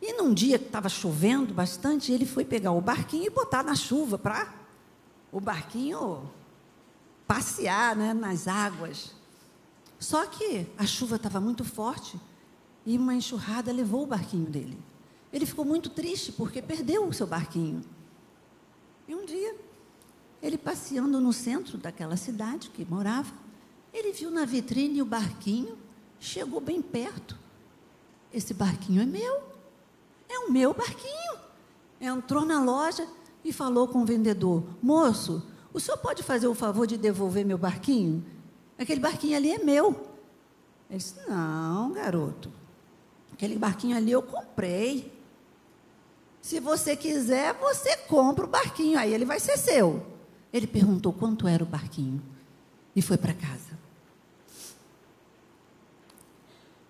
E 0.00 0.12
num 0.12 0.34
dia 0.34 0.58
que 0.58 0.66
estava 0.66 0.88
chovendo 0.88 1.54
bastante, 1.54 2.12
ele 2.12 2.26
foi 2.26 2.44
pegar 2.44 2.72
o 2.72 2.80
barquinho 2.80 3.24
e 3.24 3.30
botar 3.30 3.62
na 3.62 3.74
chuva 3.74 4.18
para 4.18 4.52
o 5.32 5.40
barquinho 5.40 6.30
passear 7.26 7.96
né, 7.96 8.12
nas 8.12 8.46
águas. 8.46 9.14
Só 9.98 10.26
que 10.26 10.66
a 10.76 10.84
chuva 10.84 11.16
estava 11.16 11.40
muito 11.40 11.64
forte 11.64 12.20
e 12.84 12.98
uma 12.98 13.14
enxurrada 13.14 13.72
levou 13.72 14.02
o 14.02 14.06
barquinho 14.06 14.46
dele. 14.46 14.78
Ele 15.32 15.46
ficou 15.46 15.64
muito 15.64 15.88
triste 15.88 16.32
porque 16.32 16.60
perdeu 16.60 17.08
o 17.08 17.12
seu 17.12 17.26
barquinho. 17.26 17.82
E 19.08 19.14
um 19.14 19.24
dia, 19.24 19.56
ele 20.42 20.58
passeando 20.58 21.20
no 21.20 21.32
centro 21.32 21.78
daquela 21.78 22.16
cidade 22.16 22.70
que 22.70 22.84
morava, 22.84 23.32
ele 23.94 24.10
viu 24.10 24.28
na 24.28 24.44
vitrine 24.44 25.00
o 25.00 25.06
barquinho, 25.06 25.78
chegou 26.18 26.60
bem 26.60 26.82
perto. 26.82 27.38
Esse 28.32 28.52
barquinho 28.52 29.00
é 29.00 29.06
meu. 29.06 29.40
É 30.28 30.40
o 30.40 30.50
meu 30.50 30.74
barquinho. 30.74 31.38
Entrou 32.00 32.44
na 32.44 32.60
loja 32.60 33.06
e 33.44 33.52
falou 33.52 33.86
com 33.86 34.02
o 34.02 34.04
vendedor: 34.04 34.64
Moço, 34.82 35.46
o 35.72 35.78
senhor 35.78 35.96
pode 35.98 36.24
fazer 36.24 36.48
o 36.48 36.54
favor 36.54 36.88
de 36.88 36.98
devolver 36.98 37.46
meu 37.46 37.56
barquinho? 37.56 38.26
Aquele 38.76 38.98
barquinho 38.98 39.36
ali 39.36 39.52
é 39.52 39.58
meu. 39.58 39.92
Ele 40.90 40.98
disse: 40.98 41.14
Não, 41.28 41.92
garoto. 41.92 42.50
Aquele 43.32 43.56
barquinho 43.56 43.96
ali 43.96 44.10
eu 44.10 44.22
comprei. 44.22 45.12
Se 46.40 46.58
você 46.58 46.96
quiser, 46.96 47.54
você 47.54 47.96
compra 47.96 48.44
o 48.44 48.48
barquinho, 48.48 48.98
aí 48.98 49.14
ele 49.14 49.24
vai 49.24 49.38
ser 49.38 49.56
seu. 49.56 50.04
Ele 50.52 50.66
perguntou 50.66 51.12
quanto 51.12 51.46
era 51.46 51.62
o 51.62 51.66
barquinho 51.66 52.20
e 52.94 53.00
foi 53.00 53.16
para 53.16 53.32
casa. 53.32 53.83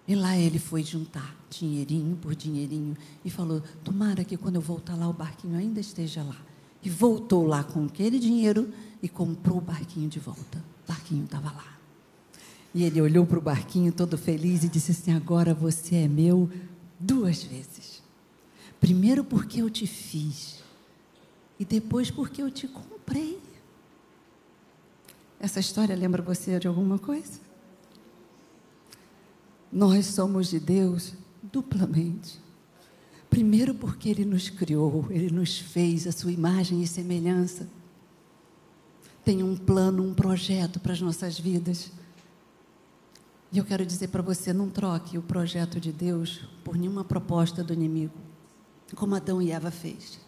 E 0.06 0.14
lá 0.14 0.36
ele 0.36 0.58
foi 0.58 0.82
juntar 0.82 1.34
dinheirinho 1.48 2.16
por 2.16 2.34
dinheirinho 2.34 2.96
e 3.24 3.30
falou: 3.30 3.62
Tomara 3.82 4.24
que 4.24 4.36
quando 4.36 4.56
eu 4.56 4.60
voltar 4.60 4.94
lá 4.94 5.08
o 5.08 5.12
barquinho 5.12 5.56
ainda 5.56 5.80
esteja 5.80 6.22
lá. 6.22 6.36
E 6.82 6.90
voltou 6.90 7.46
lá 7.46 7.64
com 7.64 7.86
aquele 7.86 8.18
dinheiro 8.18 8.70
e 9.02 9.08
comprou 9.08 9.58
o 9.58 9.60
barquinho 9.60 10.08
de 10.08 10.18
volta. 10.18 10.58
O 10.84 10.88
barquinho 10.88 11.24
estava 11.24 11.50
lá. 11.50 11.78
E 12.74 12.82
ele 12.82 13.00
olhou 13.00 13.24
para 13.24 13.38
o 13.38 13.42
barquinho 13.42 13.90
todo 13.92 14.18
feliz 14.18 14.64
e 14.64 14.68
disse 14.68 14.90
assim: 14.90 15.12
Agora 15.12 15.54
você 15.54 15.96
é 15.96 16.08
meu 16.08 16.50
duas 17.00 17.42
vezes. 17.42 18.02
Primeiro 18.78 19.24
porque 19.24 19.62
eu 19.62 19.70
te 19.70 19.86
fiz, 19.86 20.62
e 21.58 21.64
depois 21.64 22.10
porque 22.10 22.42
eu 22.42 22.50
te 22.50 22.68
comprei. 22.68 23.40
Essa 25.40 25.60
história 25.60 25.96
lembra 25.96 26.20
você 26.20 26.58
de 26.58 26.68
alguma 26.68 26.98
coisa? 26.98 27.40
Nós 29.74 30.06
somos 30.06 30.50
de 30.50 30.60
Deus 30.60 31.14
duplamente. 31.42 32.40
Primeiro, 33.28 33.74
porque 33.74 34.08
Ele 34.08 34.24
nos 34.24 34.48
criou, 34.48 35.06
Ele 35.10 35.32
nos 35.32 35.58
fez 35.58 36.06
a 36.06 36.12
sua 36.12 36.30
imagem 36.30 36.80
e 36.80 36.86
semelhança. 36.86 37.68
Tem 39.24 39.42
um 39.42 39.56
plano, 39.56 40.04
um 40.04 40.14
projeto 40.14 40.78
para 40.78 40.92
as 40.92 41.00
nossas 41.00 41.40
vidas. 41.40 41.90
E 43.50 43.58
eu 43.58 43.64
quero 43.64 43.84
dizer 43.84 44.08
para 44.08 44.22
você: 44.22 44.52
não 44.52 44.70
troque 44.70 45.18
o 45.18 45.22
projeto 45.22 45.80
de 45.80 45.90
Deus 45.90 46.42
por 46.62 46.76
nenhuma 46.76 47.02
proposta 47.02 47.64
do 47.64 47.72
inimigo, 47.72 48.14
como 48.94 49.16
Adão 49.16 49.42
e 49.42 49.50
Eva 49.50 49.72
fez. 49.72 50.20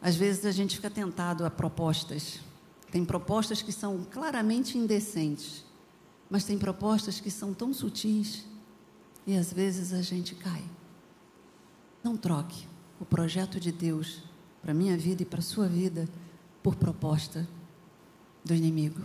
Às 0.00 0.16
vezes 0.16 0.46
a 0.46 0.52
gente 0.52 0.76
fica 0.76 0.88
tentado 0.88 1.44
a 1.44 1.50
propostas. 1.50 2.40
Tem 2.90 3.04
propostas 3.04 3.60
que 3.60 3.72
são 3.72 4.06
claramente 4.10 4.78
indecentes, 4.78 5.63
mas 6.30 6.44
tem 6.44 6.58
propostas 6.58 7.20
que 7.20 7.30
são 7.30 7.52
tão 7.54 7.72
sutis 7.72 8.44
e 9.26 9.36
às 9.36 9.52
vezes 9.52 9.92
a 9.92 10.02
gente 10.02 10.34
cai. 10.34 10.64
Não 12.02 12.16
troque 12.16 12.66
o 13.00 13.04
projeto 13.04 13.58
de 13.58 13.72
Deus 13.72 14.22
para 14.60 14.72
a 14.72 14.74
minha 14.74 14.96
vida 14.96 15.22
e 15.22 15.26
para 15.26 15.40
a 15.40 15.42
sua 15.42 15.66
vida 15.66 16.08
por 16.62 16.74
proposta 16.76 17.48
do 18.44 18.54
inimigo. 18.54 19.00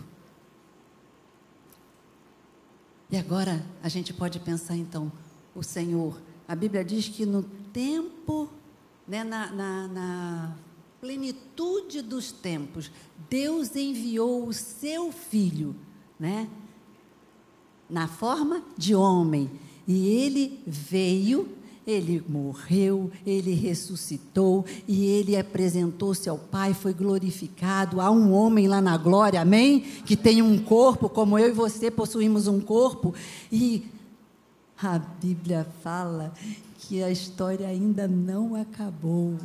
E 3.10 3.16
agora 3.16 3.64
a 3.82 3.88
gente 3.88 4.12
pode 4.12 4.38
pensar 4.38 4.76
então, 4.76 5.10
o 5.54 5.62
Senhor, 5.62 6.20
a 6.46 6.54
Bíblia 6.54 6.84
diz 6.84 7.08
que 7.08 7.26
no 7.26 7.42
tempo, 7.72 8.48
né, 9.06 9.24
na, 9.24 9.50
na, 9.50 9.88
na 9.88 10.56
plenitude 11.00 12.02
dos 12.02 12.30
tempos, 12.30 12.90
Deus 13.28 13.74
enviou 13.74 14.46
o 14.46 14.52
seu 14.52 15.10
filho, 15.10 15.74
né? 16.18 16.48
Na 17.90 18.06
forma 18.06 18.62
de 18.76 18.94
homem. 18.94 19.50
E 19.86 20.08
ele 20.08 20.60
veio 20.66 21.48
ele 21.86 22.22
morreu, 22.28 23.10
ele 23.26 23.52
ressuscitou 23.52 24.64
e 24.86 25.06
ele 25.06 25.36
apresentou-se 25.36 26.28
ao 26.28 26.38
Pai, 26.38 26.74
foi 26.74 26.92
glorificado. 26.92 28.00
Há 28.00 28.10
um 28.10 28.32
homem 28.32 28.68
lá 28.68 28.80
na 28.80 28.96
glória, 28.96 29.40
amém? 29.40 29.80
Que 29.80 30.16
tem 30.16 30.42
um 30.42 30.58
corpo, 30.58 31.08
como 31.08 31.38
eu 31.38 31.48
e 31.48 31.52
você 31.52 31.90
possuímos 31.90 32.46
um 32.46 32.60
corpo. 32.60 33.14
E 33.50 33.86
a 34.80 34.98
Bíblia 34.98 35.66
fala 35.82 36.32
que 36.78 37.02
a 37.02 37.10
história 37.10 37.66
ainda 37.66 38.06
não 38.06 38.54
acabou. 38.54 39.36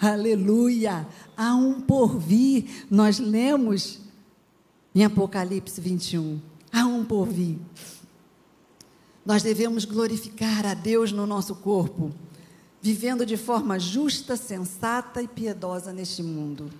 Aleluia! 0.00 1.06
Há 1.36 1.54
um 1.54 1.80
porvir. 1.80 2.86
Nós 2.90 3.18
lemos 3.18 4.00
em 4.94 5.04
Apocalipse 5.04 5.80
21. 5.80 6.51
Há 6.72 6.86
um 6.86 7.04
porvir. 7.04 7.58
Nós 9.24 9.42
devemos 9.42 9.84
glorificar 9.84 10.66
a 10.66 10.74
Deus 10.74 11.12
no 11.12 11.26
nosso 11.26 11.54
corpo, 11.54 12.12
vivendo 12.80 13.24
de 13.24 13.36
forma 13.36 13.78
justa, 13.78 14.36
sensata 14.36 15.22
e 15.22 15.28
piedosa 15.28 15.92
neste 15.92 16.22
mundo. 16.22 16.70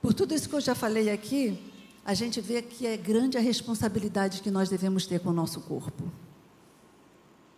Por 0.00 0.14
tudo 0.14 0.34
isso 0.34 0.48
que 0.48 0.54
eu 0.54 0.60
já 0.60 0.74
falei 0.74 1.10
aqui, 1.10 1.58
a 2.04 2.14
gente 2.14 2.40
vê 2.40 2.62
que 2.62 2.86
é 2.86 2.96
grande 2.96 3.36
a 3.36 3.40
responsabilidade 3.40 4.40
que 4.40 4.50
nós 4.50 4.68
devemos 4.68 5.06
ter 5.06 5.20
com 5.20 5.30
o 5.30 5.34
nosso 5.34 5.60
corpo. 5.62 6.10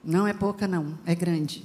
Não 0.03 0.27
é 0.27 0.33
pouca, 0.33 0.67
não, 0.67 0.99
é 1.07 1.15
grande. 1.15 1.65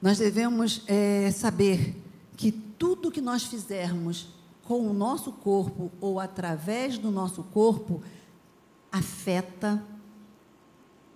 Nós 0.00 0.18
devemos 0.18 0.82
é, 0.86 1.30
saber 1.30 1.94
que 2.36 2.50
tudo 2.50 3.10
que 3.10 3.20
nós 3.20 3.44
fizermos 3.44 4.28
com 4.64 4.88
o 4.88 4.92
nosso 4.92 5.32
corpo 5.32 5.90
ou 6.00 6.20
através 6.20 6.98
do 6.98 7.10
nosso 7.10 7.42
corpo 7.42 8.02
afeta 8.90 9.82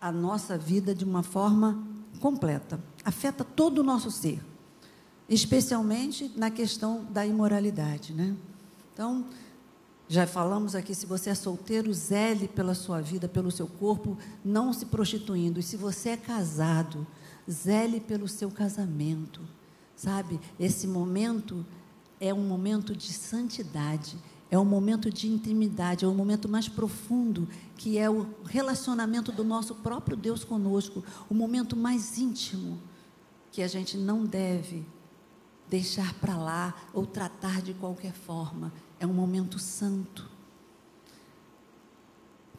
a 0.00 0.10
nossa 0.10 0.56
vida 0.56 0.94
de 0.94 1.04
uma 1.04 1.22
forma 1.22 1.82
completa, 2.20 2.80
afeta 3.04 3.44
todo 3.44 3.78
o 3.78 3.82
nosso 3.82 4.10
ser, 4.10 4.42
especialmente 5.28 6.32
na 6.36 6.50
questão 6.50 7.04
da 7.10 7.26
imoralidade, 7.26 8.12
né? 8.12 8.34
Então, 8.92 9.26
já 10.08 10.26
falamos 10.26 10.74
aqui, 10.74 10.94
se 10.94 11.04
você 11.04 11.30
é 11.30 11.34
solteiro, 11.34 11.92
zele 11.92 12.46
pela 12.46 12.74
sua 12.74 13.00
vida, 13.00 13.28
pelo 13.28 13.50
seu 13.50 13.66
corpo, 13.66 14.16
não 14.44 14.72
se 14.72 14.86
prostituindo. 14.86 15.58
E 15.58 15.64
se 15.64 15.76
você 15.76 16.10
é 16.10 16.16
casado, 16.16 17.04
zele 17.50 17.98
pelo 17.98 18.28
seu 18.28 18.48
casamento. 18.50 19.42
Sabe? 19.96 20.38
Esse 20.60 20.86
momento 20.86 21.66
é 22.20 22.32
um 22.32 22.46
momento 22.46 22.94
de 22.94 23.12
santidade, 23.12 24.16
é 24.50 24.58
um 24.58 24.64
momento 24.64 25.10
de 25.10 25.28
intimidade, 25.28 26.04
é 26.04 26.08
o 26.08 26.10
um 26.10 26.14
momento 26.14 26.48
mais 26.48 26.68
profundo, 26.68 27.48
que 27.76 27.98
é 27.98 28.08
o 28.08 28.26
relacionamento 28.44 29.32
do 29.32 29.44
nosso 29.44 29.74
próprio 29.74 30.16
Deus 30.16 30.44
conosco, 30.44 31.04
o 31.28 31.34
momento 31.34 31.76
mais 31.76 32.18
íntimo, 32.18 32.80
que 33.50 33.62
a 33.62 33.68
gente 33.68 33.96
não 33.96 34.24
deve 34.24 34.84
deixar 35.68 36.14
para 36.14 36.36
lá 36.36 36.74
ou 36.92 37.04
tratar 37.04 37.60
de 37.60 37.74
qualquer 37.74 38.12
forma. 38.12 38.72
É 39.00 39.06
um 39.06 39.12
momento 39.12 39.58
santo. 39.58 40.30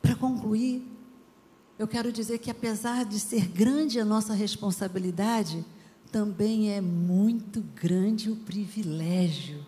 Para 0.02 0.16
concluir, 0.16 0.86
eu 1.80 1.88
quero 1.88 2.12
dizer 2.12 2.40
que 2.40 2.50
apesar 2.50 3.06
de 3.06 3.20
ser 3.20 3.48
grande 3.48 4.00
a 4.00 4.06
nossa 4.06 4.34
responsabilidade, 4.34 5.64
também 6.12 6.72
é 6.72 6.82
muito 6.82 7.62
grande 7.62 8.30
o 8.32 8.36
privilégio 8.36 9.66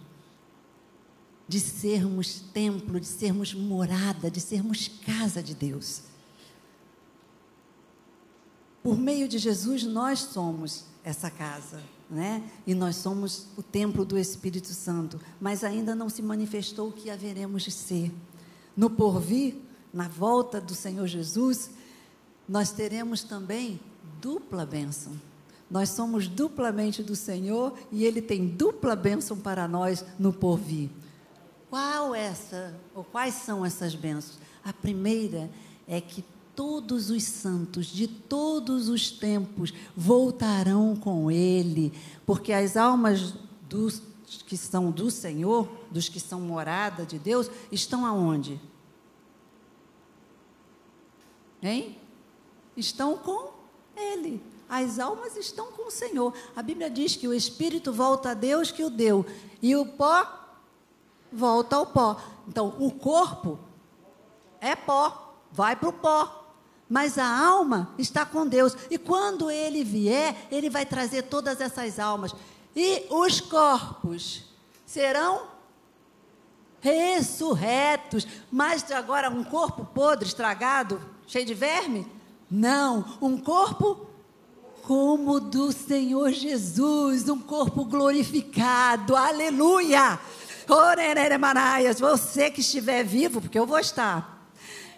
de 1.48 1.60
sermos 1.60 2.42
templo, 2.54 3.00
de 3.00 3.08
sermos 3.08 3.54
morada, 3.54 4.30
de 4.30 4.40
sermos 4.40 4.88
casa 4.88 5.42
de 5.42 5.56
Deus. 5.56 6.04
Por 8.84 8.98
meio 8.98 9.28
de 9.28 9.38
Jesus, 9.38 9.84
nós 9.84 10.20
somos 10.20 10.86
essa 11.04 11.30
casa, 11.30 11.82
né? 12.10 12.44
E 12.68 12.76
nós 12.76 12.98
somos 12.98 13.48
o 13.58 13.64
templo 13.64 14.06
do 14.06 14.18
Espírito 14.18 14.68
Santo, 14.68 15.20
mas 15.42 15.64
ainda 15.64 15.96
não 15.96 16.08
se 16.08 16.22
manifestou 16.22 16.90
o 16.90 16.94
que 16.94 17.10
haveremos 17.10 17.64
de 17.64 17.72
ser. 17.72 18.12
no 18.78 18.90
porvir, 18.90 19.56
na 19.92 20.08
volta 20.08 20.62
do 20.62 20.74
Senhor 20.74 21.06
Jesus, 21.08 21.72
nós 22.48 22.72
teremos 22.72 23.24
também 23.24 23.80
dupla 24.22 24.66
bênção. 24.66 25.14
Nós 25.70 25.90
somos 25.90 26.28
duplamente 26.28 27.04
do 27.04 27.16
Senhor 27.16 27.78
e 27.92 28.04
Ele 28.04 28.22
tem 28.22 28.48
dupla 28.48 28.96
bênção 28.96 29.38
para 29.38 29.68
nós 29.68 30.04
no 30.18 30.34
porvir. 30.34 30.90
Qual 31.70 32.16
essa, 32.16 32.76
ou 32.96 33.04
quais 33.04 33.36
são 33.36 33.64
essas 33.64 33.94
bênçãos? 33.94 34.40
A 34.64 34.74
primeira 34.74 35.50
é 35.88 36.02
que 36.02 36.24
todos 36.56 37.10
os 37.12 37.24
santos 37.24 37.86
de 37.86 38.08
todos 38.08 38.90
os 38.90 39.12
tempos 39.12 39.74
voltarão 39.96 40.96
com 40.96 41.30
Ele, 41.30 41.94
porque 42.26 42.52
as 42.52 42.76
almas 42.76 43.34
dos 43.70 44.02
que 44.46 44.58
são 44.58 44.92
do 44.92 45.10
Senhor, 45.10 45.68
dos 45.90 46.10
que 46.10 46.20
são 46.20 46.42
morada 46.42 47.06
de 47.06 47.18
Deus, 47.18 47.50
estão 47.72 48.06
aonde? 48.06 48.60
Hein? 51.62 51.98
Estão 52.76 53.18
com 53.18 53.54
Ele. 53.96 54.42
As 54.70 55.00
almas 55.00 55.36
estão 55.36 55.72
com 55.72 55.88
o 55.88 55.92
Senhor. 55.92 56.32
A 56.56 56.62
Bíblia 56.62 56.90
diz 56.90 57.16
que 57.16 57.28
o 57.28 57.34
espírito 57.34 57.92
volta 57.92 58.30
a 58.30 58.34
Deus 58.36 58.72
que 58.72 58.84
o 58.84 58.90
deu, 58.90 59.26
e 59.62 59.76
o 59.76 59.86
pó 59.86 60.40
volta 61.34 61.76
ao 61.76 61.88
pó. 61.88 62.22
Então, 62.48 62.76
o 62.80 62.92
corpo 62.92 63.60
é 64.62 64.76
pó, 64.76 65.34
vai 65.52 65.76
para 65.76 65.90
o 65.90 65.94
pó. 65.94 66.36
Mas 66.88 67.18
a 67.20 67.48
alma 67.48 67.94
está 67.98 68.26
com 68.26 68.48
Deus. 68.48 68.76
E 68.90 68.98
quando 68.98 69.52
ele 69.52 69.84
vier, 69.84 70.48
ele 70.52 70.70
vai 70.70 70.86
trazer 70.86 71.24
todas 71.24 71.62
essas 71.62 72.00
almas. 72.00 72.34
E 72.76 73.06
os 73.12 73.40
corpos 73.40 74.44
serão 74.86 75.44
ressurretos. 76.82 78.28
Mas 78.52 78.92
agora, 78.92 79.30
um 79.30 79.44
corpo 79.44 79.86
podre, 79.86 80.28
estragado, 80.28 81.00
cheio 81.28 81.46
de 81.46 81.54
verme? 81.54 82.12
Não, 82.50 83.18
um 83.22 83.38
corpo 83.38 84.09
como 84.90 85.40
do 85.40 85.72
Senhor 85.72 86.32
Jesus, 86.32 87.30
um 87.30 87.38
corpo 87.38 87.86
glorificado, 87.86 89.16
aleluia. 89.16 90.20
Oreremanaias, 90.68 92.00
você 92.00 92.50
que 92.50 92.62
estiver 92.62 93.04
vivo, 93.04 93.40
porque 93.40 93.60
eu 93.60 93.68
vou 93.68 93.78
estar, 93.78 94.50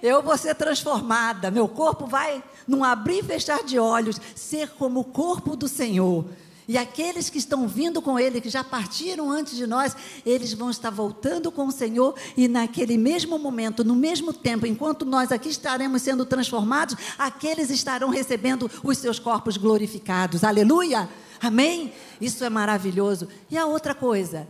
eu 0.01 0.23
vou 0.23 0.37
ser 0.37 0.55
transformada, 0.55 1.51
meu 1.51 1.67
corpo 1.67 2.07
vai, 2.07 2.41
num 2.65 2.85
abrir 2.85 3.19
e 3.19 3.23
fechar 3.23 3.65
de 3.65 3.77
olhos, 3.77 4.15
ser 4.33 4.69
como 4.69 5.01
o 5.01 5.03
corpo 5.03 5.57
do 5.57 5.67
Senhor. 5.67 6.23
E 6.71 6.77
aqueles 6.77 7.29
que 7.29 7.37
estão 7.37 7.67
vindo 7.67 8.01
com 8.01 8.17
Ele, 8.17 8.39
que 8.39 8.49
já 8.49 8.63
partiram 8.63 9.29
antes 9.29 9.57
de 9.57 9.67
nós, 9.67 9.93
eles 10.25 10.53
vão 10.53 10.69
estar 10.69 10.89
voltando 10.89 11.51
com 11.51 11.67
o 11.67 11.71
Senhor, 11.71 12.15
e 12.37 12.47
naquele 12.47 12.97
mesmo 12.97 13.37
momento, 13.37 13.83
no 13.83 13.93
mesmo 13.93 14.31
tempo, 14.31 14.65
enquanto 14.65 15.03
nós 15.03 15.33
aqui 15.33 15.49
estaremos 15.49 16.01
sendo 16.01 16.25
transformados, 16.25 16.95
aqueles 17.17 17.69
estarão 17.69 18.07
recebendo 18.07 18.71
os 18.85 18.97
seus 18.99 19.19
corpos 19.19 19.57
glorificados. 19.57 20.45
Aleluia! 20.45 21.09
Amém? 21.41 21.91
Isso 22.21 22.41
é 22.45 22.49
maravilhoso. 22.49 23.27
E 23.49 23.57
a 23.57 23.65
outra 23.65 23.93
coisa 23.93 24.47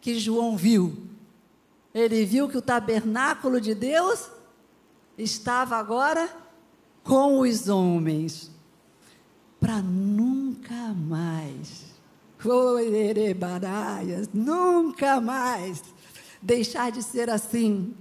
que 0.00 0.18
João 0.18 0.56
viu, 0.56 0.96
ele 1.92 2.24
viu 2.24 2.48
que 2.48 2.56
o 2.56 2.62
tabernáculo 2.62 3.60
de 3.60 3.74
Deus 3.74 4.30
estava 5.18 5.76
agora 5.76 6.26
com 7.04 7.40
os 7.40 7.68
homens 7.68 8.50
para 9.60 9.82
nunca 9.82 10.94
mais. 10.94 11.90
Nunca 14.32 15.20
mais 15.20 15.82
deixar 16.40 16.90
de 16.90 17.02
ser 17.02 17.28
assim. 17.28 17.94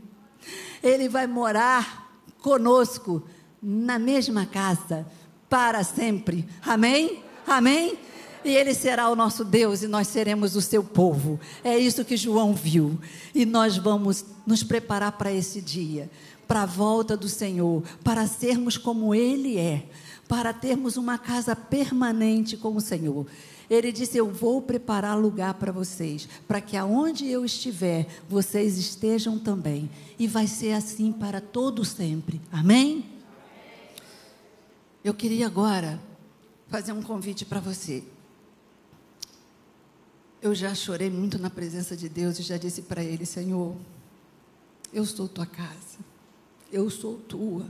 Ele 0.82 1.10
vai 1.10 1.28
morar 1.28 2.10
conosco 2.41 3.22
na 3.62 3.99
mesma 3.99 4.45
casa 4.45 5.05
para 5.49 5.84
sempre. 5.84 6.47
Amém? 6.66 7.22
Amém? 7.45 7.99
E 8.45 8.55
ele 8.55 8.74
será 8.74 9.10
o 9.10 9.16
nosso 9.16 9.43
Deus 9.43 9.82
e 9.82 9.88
nós 9.88 10.07
seremos 10.07 10.55
o 10.55 10.62
seu 10.62 10.82
povo. 10.82 11.38
É 11.62 11.78
isso 11.78 12.05
que 12.05 12.16
João 12.16 12.53
viu. 12.53 12.97
E 13.36 13.45
nós 13.45 13.76
vamos 13.76 14.24
nos 14.47 14.64
preparar 14.64 15.12
para 15.14 15.34
esse 15.34 15.60
dia, 15.60 16.10
para 16.47 16.62
a 16.62 16.66
volta 16.66 17.18
do 17.18 17.28
Senhor, 17.28 17.84
para 18.01 18.26
sermos 18.26 18.78
como 18.78 19.14
ele 19.14 19.57
é 19.57 19.84
para 20.30 20.54
termos 20.54 20.96
uma 20.96 21.18
casa 21.18 21.56
permanente 21.56 22.56
com 22.56 22.76
o 22.76 22.80
Senhor. 22.80 23.26
Ele 23.68 23.92
disse: 23.92 24.16
Eu 24.16 24.32
vou 24.32 24.62
preparar 24.62 25.18
lugar 25.18 25.56
para 25.56 25.72
vocês, 25.72 26.30
para 26.48 26.62
que 26.62 26.78
aonde 26.78 27.28
eu 27.28 27.44
estiver, 27.44 28.08
vocês 28.30 28.78
estejam 28.78 29.40
também. 29.40 29.90
E 30.20 30.28
vai 30.28 30.46
ser 30.46 30.74
assim 30.74 31.12
para 31.12 31.42
todo 31.42 31.84
sempre. 31.84 32.40
Amém? 32.52 33.04
Eu 35.04 35.16
queria 35.16 35.48
agora 35.48 36.00
fazer 36.68 36.92
um 36.92 37.02
convite 37.02 37.44
para 37.44 37.60
você. 37.60 38.04
Eu 40.40 40.54
já 40.54 40.76
chorei 40.76 41.10
muito 41.10 41.40
na 41.40 41.50
presença 41.50 41.98
de 41.98 42.08
Deus 42.08 42.38
e 42.38 42.44
já 42.44 42.58
disse 42.58 42.84
para 42.84 43.04
Ele: 43.04 43.26
Senhor, 43.26 43.76
eu 44.94 45.06
sou 45.08 45.28
tua 45.28 45.48
casa, 45.48 45.98
eu 46.72 46.88
sou 46.92 47.18
tua. 47.18 47.66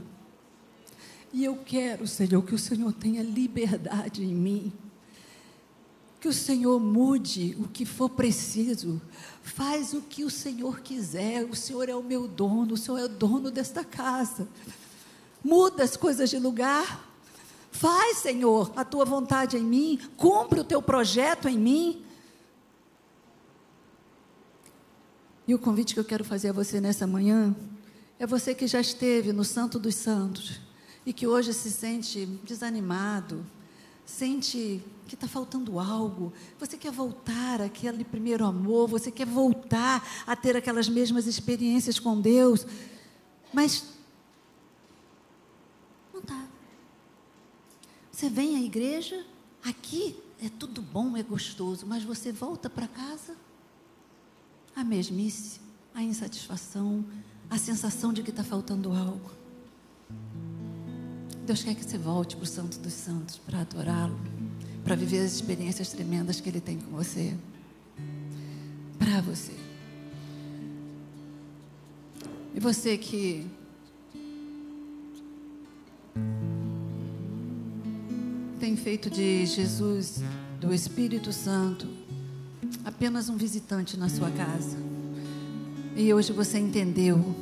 E 1.32 1.44
eu 1.44 1.56
quero, 1.56 2.06
Senhor, 2.06 2.42
que 2.42 2.54
o 2.54 2.58
Senhor 2.58 2.92
tenha 2.92 3.22
liberdade 3.22 4.24
em 4.24 4.34
mim. 4.34 4.72
Que 6.20 6.28
o 6.28 6.32
Senhor 6.32 6.78
mude 6.80 7.56
o 7.58 7.68
que 7.68 7.84
for 7.84 8.10
preciso. 8.10 9.00
Faz 9.42 9.94
o 9.94 10.02
que 10.02 10.24
o 10.24 10.30
Senhor 10.30 10.80
quiser. 10.80 11.44
O 11.44 11.54
Senhor 11.54 11.88
é 11.88 11.94
o 11.94 12.02
meu 12.02 12.26
dono, 12.26 12.74
o 12.74 12.76
Senhor 12.76 12.98
é 12.98 13.04
o 13.04 13.08
dono 13.08 13.50
desta 13.50 13.84
casa. 13.84 14.48
Muda 15.42 15.84
as 15.84 15.96
coisas 15.96 16.28
de 16.28 16.38
lugar. 16.38 17.08
Faz, 17.70 18.18
Senhor, 18.18 18.72
a 18.74 18.84
tua 18.84 19.04
vontade 19.04 19.56
em 19.56 19.62
mim. 19.62 20.00
Cumpre 20.16 20.60
o 20.60 20.64
teu 20.64 20.82
projeto 20.82 21.48
em 21.48 21.56
mim. 21.56 22.04
E 25.46 25.54
o 25.54 25.58
convite 25.58 25.94
que 25.94 26.00
eu 26.00 26.04
quero 26.04 26.24
fazer 26.24 26.48
a 26.48 26.52
você 26.52 26.80
nessa 26.80 27.06
manhã 27.06 27.54
é 28.18 28.26
você 28.26 28.52
que 28.54 28.66
já 28.66 28.80
esteve 28.80 29.32
no 29.32 29.44
Santo 29.44 29.78
dos 29.78 29.94
Santos 29.94 30.69
e 31.04 31.12
que 31.12 31.26
hoje 31.26 31.52
se 31.52 31.70
sente 31.70 32.26
desanimado, 32.44 33.44
sente 34.04 34.82
que 35.06 35.14
está 35.14 35.26
faltando 35.26 35.80
algo, 35.80 36.32
você 36.58 36.76
quer 36.76 36.92
voltar 36.92 37.60
àquele 37.60 38.04
primeiro 38.04 38.44
amor, 38.44 38.88
você 38.88 39.10
quer 39.10 39.26
voltar 39.26 40.06
a 40.26 40.36
ter 40.36 40.56
aquelas 40.56 40.88
mesmas 40.88 41.26
experiências 41.26 41.98
com 41.98 42.20
Deus, 42.20 42.66
mas 43.52 43.84
não 46.12 46.20
está. 46.20 46.46
Você 48.12 48.28
vem 48.28 48.56
à 48.56 48.60
igreja, 48.60 49.24
aqui 49.64 50.16
é 50.40 50.48
tudo 50.48 50.80
bom, 50.80 51.16
é 51.16 51.22
gostoso, 51.22 51.86
mas 51.86 52.04
você 52.04 52.30
volta 52.30 52.70
para 52.70 52.86
casa, 52.86 53.36
a 54.76 54.84
mesmice, 54.84 55.60
a 55.94 56.02
insatisfação, 56.02 57.04
a 57.48 57.58
sensação 57.58 58.12
de 58.12 58.22
que 58.22 58.30
está 58.30 58.44
faltando 58.44 58.92
algo. 58.92 59.30
Deus 61.50 61.64
quer 61.64 61.74
que 61.74 61.84
você 61.84 61.98
volte 61.98 62.36
para 62.36 62.44
o 62.44 62.46
Santo 62.46 62.78
dos 62.78 62.92
Santos 62.92 63.36
para 63.38 63.62
adorá-lo, 63.62 64.16
para 64.84 64.94
viver 64.94 65.18
as 65.18 65.32
experiências 65.32 65.88
tremendas 65.88 66.40
que 66.40 66.48
Ele 66.48 66.60
tem 66.60 66.78
com 66.78 66.92
você. 66.92 67.34
Para 68.96 69.20
você. 69.20 69.50
E 72.54 72.60
você 72.60 72.96
que 72.96 73.48
tem 78.60 78.76
feito 78.76 79.10
de 79.10 79.44
Jesus, 79.44 80.22
do 80.60 80.72
Espírito 80.72 81.32
Santo, 81.32 81.88
apenas 82.84 83.28
um 83.28 83.36
visitante 83.36 83.96
na 83.96 84.08
sua 84.08 84.30
casa. 84.30 84.76
E 85.96 86.14
hoje 86.14 86.32
você 86.32 86.60
entendeu 86.60 87.34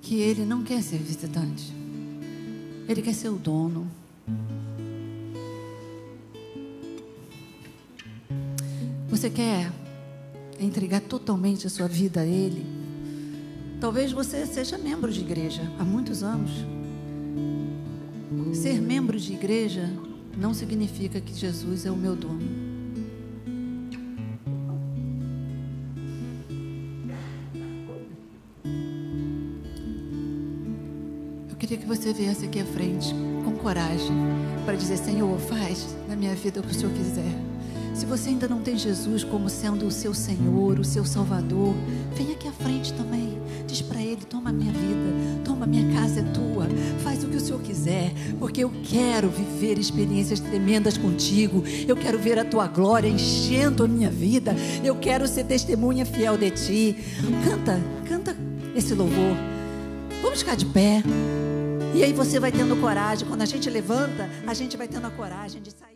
que 0.00 0.20
ele 0.20 0.44
não 0.44 0.62
quer 0.62 0.80
ser 0.80 0.98
visitante. 0.98 1.81
Ele 2.88 3.02
quer 3.02 3.14
ser 3.14 3.28
o 3.28 3.36
dono. 3.36 3.86
Você 9.08 9.30
quer 9.30 9.70
entregar 10.58 11.00
totalmente 11.00 11.66
a 11.66 11.70
sua 11.70 11.86
vida 11.86 12.20
a 12.20 12.26
Ele? 12.26 12.64
Talvez 13.80 14.12
você 14.12 14.46
seja 14.46 14.78
membro 14.78 15.12
de 15.12 15.20
igreja 15.20 15.62
há 15.78 15.84
muitos 15.84 16.22
anos. 16.22 16.50
Ser 18.54 18.80
membro 18.80 19.18
de 19.18 19.32
igreja 19.32 19.90
não 20.36 20.54
significa 20.54 21.20
que 21.20 21.34
Jesus 21.34 21.84
é 21.84 21.90
o 21.90 21.96
meu 21.96 22.16
dono. 22.16 22.71
Você 32.02 32.12
viesse 32.12 32.46
aqui 32.46 32.58
à 32.58 32.64
frente 32.64 33.14
com 33.44 33.52
coragem 33.52 34.10
para 34.64 34.74
dizer: 34.74 34.96
Senhor, 34.96 35.38
faz 35.38 35.96
na 36.08 36.16
minha 36.16 36.34
vida 36.34 36.58
o 36.58 36.62
que 36.64 36.72
o 36.72 36.74
Senhor 36.74 36.92
quiser. 36.92 37.32
Se 37.94 38.04
você 38.04 38.30
ainda 38.30 38.48
não 38.48 38.60
tem 38.60 38.76
Jesus 38.76 39.22
como 39.22 39.48
sendo 39.48 39.86
o 39.86 39.90
seu 39.90 40.12
Senhor, 40.12 40.80
o 40.80 40.84
seu 40.84 41.04
Salvador, 41.04 41.72
vem 42.16 42.32
aqui 42.32 42.48
à 42.48 42.52
frente 42.52 42.92
também. 42.94 43.38
Diz 43.68 43.82
para 43.82 44.02
Ele: 44.02 44.20
toma 44.28 44.52
minha 44.52 44.72
vida, 44.72 45.44
toma 45.44 45.64
minha 45.64 45.94
casa 45.94 46.18
é 46.18 46.22
tua, 46.24 46.66
faz 47.04 47.22
o 47.22 47.28
que 47.28 47.36
o 47.36 47.40
Senhor 47.40 47.62
quiser, 47.62 48.12
porque 48.36 48.64
eu 48.64 48.72
quero 48.82 49.28
viver 49.28 49.78
experiências 49.78 50.40
tremendas 50.40 50.98
contigo. 50.98 51.62
Eu 51.86 51.96
quero 51.96 52.18
ver 52.18 52.36
a 52.36 52.44
tua 52.44 52.66
glória 52.66 53.06
enchendo 53.06 53.84
a 53.84 53.86
minha 53.86 54.10
vida. 54.10 54.56
Eu 54.82 54.96
quero 54.96 55.28
ser 55.28 55.44
testemunha 55.44 56.04
fiel 56.04 56.36
de 56.36 56.50
ti. 56.50 56.96
Canta, 57.48 57.80
canta 58.08 58.36
esse 58.74 58.92
louvor. 58.92 59.36
Vamos 60.20 60.40
ficar 60.40 60.56
de 60.56 60.66
pé. 60.66 61.00
E 61.94 62.02
aí 62.02 62.12
você 62.12 62.40
vai 62.40 62.50
tendo 62.50 62.74
coragem. 62.80 63.28
Quando 63.28 63.42
a 63.42 63.46
gente 63.46 63.68
levanta, 63.68 64.28
a 64.46 64.54
gente 64.54 64.76
vai 64.76 64.88
tendo 64.88 65.06
a 65.06 65.10
coragem 65.10 65.60
de 65.60 65.70
sair. 65.70 65.91